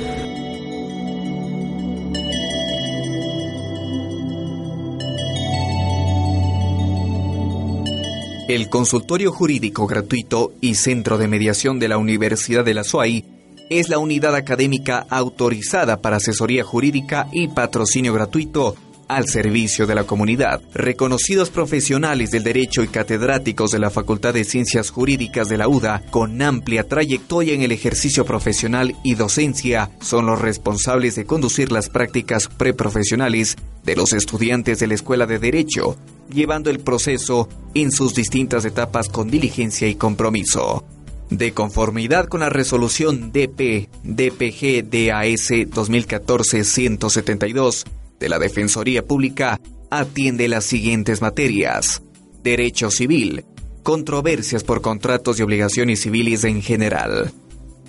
El 8.47 8.69
consultorio 8.69 9.31
jurídico 9.31 9.87
gratuito 9.87 10.53
y 10.61 10.75
centro 10.75 11.17
de 11.17 11.27
mediación 11.27 11.79
de 11.79 11.87
la 11.87 11.97
Universidad 11.97 12.63
de 12.63 12.73
la 12.73 12.83
SUAI 12.83 13.25
es 13.69 13.89
la 13.89 13.97
unidad 13.97 14.35
académica 14.35 15.05
autorizada 15.09 16.01
para 16.01 16.17
asesoría 16.17 16.63
jurídica 16.63 17.27
y 17.31 17.47
patrocinio 17.47 18.13
gratuito 18.13 18.75
al 19.07 19.27
servicio 19.27 19.87
de 19.87 19.95
la 19.95 20.05
comunidad. 20.05 20.61
Reconocidos 20.73 21.49
profesionales 21.49 22.31
del 22.31 22.43
derecho 22.43 22.83
y 22.83 22.87
catedráticos 22.87 23.71
de 23.71 23.79
la 23.79 23.89
Facultad 23.89 24.33
de 24.33 24.43
Ciencias 24.43 24.89
Jurídicas 24.89 25.49
de 25.49 25.57
la 25.57 25.67
UDA, 25.67 26.03
con 26.09 26.41
amplia 26.41 26.87
trayectoria 26.87 27.53
en 27.53 27.61
el 27.61 27.71
ejercicio 27.71 28.25
profesional 28.25 28.95
y 29.03 29.15
docencia, 29.15 29.91
son 30.01 30.25
los 30.25 30.41
responsables 30.41 31.15
de 31.15 31.25
conducir 31.25 31.71
las 31.71 31.89
prácticas 31.89 32.47
preprofesionales 32.47 33.57
de 33.83 33.95
los 33.95 34.13
estudiantes 34.13 34.79
de 34.79 34.87
la 34.87 34.95
Escuela 34.95 35.25
de 35.25 35.39
Derecho, 35.39 35.97
llevando 36.29 36.69
el 36.69 36.79
proceso 36.79 37.49
en 37.73 37.91
sus 37.91 38.13
distintas 38.13 38.65
etapas 38.65 39.09
con 39.09 39.29
diligencia 39.29 39.87
y 39.87 39.95
compromiso. 39.95 40.85
De 41.29 41.53
conformidad 41.53 42.27
con 42.27 42.41
la 42.41 42.49
resolución 42.49 43.31
DP 43.31 43.87
DPG 44.03 44.83
DAS 44.89 45.49
2014-172 45.49 47.85
de 48.23 48.29
la 48.29 48.39
Defensoría 48.39 49.05
Pública, 49.05 49.59
atiende 49.91 50.47
las 50.47 50.63
siguientes 50.63 51.21
materias. 51.21 52.01
Derecho 52.41 52.89
civil, 52.89 53.43
controversias 53.83 54.63
por 54.63 54.81
contratos 54.81 55.39
y 55.39 55.43
obligaciones 55.43 55.99
civiles 55.99 56.45
en 56.45 56.61
general. 56.61 57.33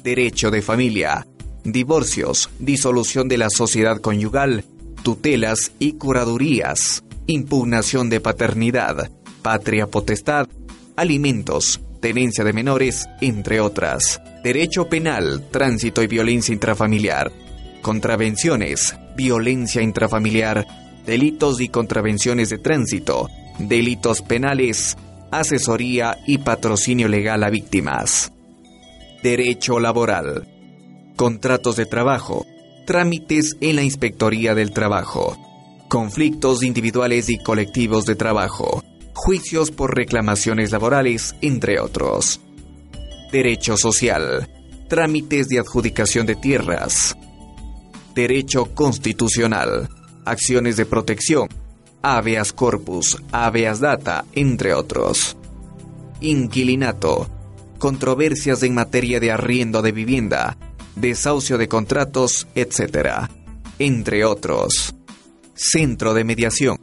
Derecho 0.03 0.51
de 0.51 0.61
familia, 0.61 1.24
divorcios, 1.62 2.51
disolución 2.59 3.28
de 3.28 3.39
la 3.39 3.49
sociedad 3.49 4.01
conyugal, 4.01 4.64
tutelas 5.05 5.70
y 5.78 5.93
curadurías 5.93 7.05
impugnación 7.26 8.11
de 8.11 8.20
paternidad, 8.20 9.11
patria 9.43 9.87
potestad, 9.87 10.47
alimentos, 10.97 11.80
tenencia 12.01 12.45
de 12.45 12.53
menores, 12.53 13.07
entre 13.20 13.61
otras. 13.61 14.20
Derecho 14.43 14.89
penal, 14.89 15.47
tránsito 15.51 16.03
y 16.03 16.07
violencia 16.07 16.53
intrafamiliar. 16.53 17.32
Contravenciones, 17.80 18.95
violencia 19.17 19.83
intrafamiliar, 19.83 20.67
delitos 21.07 21.61
y 21.61 21.69
contravenciones 21.69 22.51
de 22.51 22.59
tránsito, 22.59 23.29
delitos 23.59 24.23
penales, 24.23 24.97
asesoría 25.31 26.19
y 26.27 26.39
patrocinio 26.39 27.09
legal 27.09 27.43
a 27.45 27.51
víctimas. 27.51 28.33
Derecho 29.23 29.81
laboral. 29.81 30.49
Contratos 31.17 31.77
de 31.77 31.87
trabajo. 31.87 32.47
Trámites 32.87 33.57
en 33.61 33.77
la 33.77 33.83
Inspectoría 33.83 34.55
del 34.55 34.73
Trabajo 34.73 35.39
conflictos 35.95 36.65
individuales 36.65 37.29
y 37.29 37.39
colectivos 37.39 38.05
de 38.05 38.17
trabajo, 38.17 38.83
juicios 39.15 39.71
por 39.71 39.95
reclamaciones 39.95 40.73
laborales, 40.73 41.37
entre 41.41 41.79
otros. 41.79 42.41
Derecho 43.31 43.77
social, 43.77 44.49
trámites 44.89 45.47
de 45.47 45.61
adjudicación 45.61 46.27
de 46.27 46.35
tierras. 46.35 47.17
Derecho 48.15 48.67
constitucional, 48.67 49.89
acciones 50.25 50.77
de 50.77 50.87
protección, 50.87 51.49
habeas 52.01 52.53
corpus, 52.53 53.21
habeas 53.33 53.81
data, 53.81 54.25
entre 54.35 54.73
otros. 54.73 55.37
Inquilinato, 56.21 57.29
controversias 57.79 58.62
en 58.62 58.75
materia 58.75 59.19
de 59.19 59.33
arriendo 59.33 59.83
de 59.83 59.93
vivienda, 59.93 60.57
desahucio 60.97 61.59
de 61.59 61.67
contratos, 61.67 62.47
etc., 62.55 63.29
entre 63.79 64.25
otros. 64.25 64.95
Centro 65.55 66.15
de 66.15 66.25
Mediación. 66.25 66.79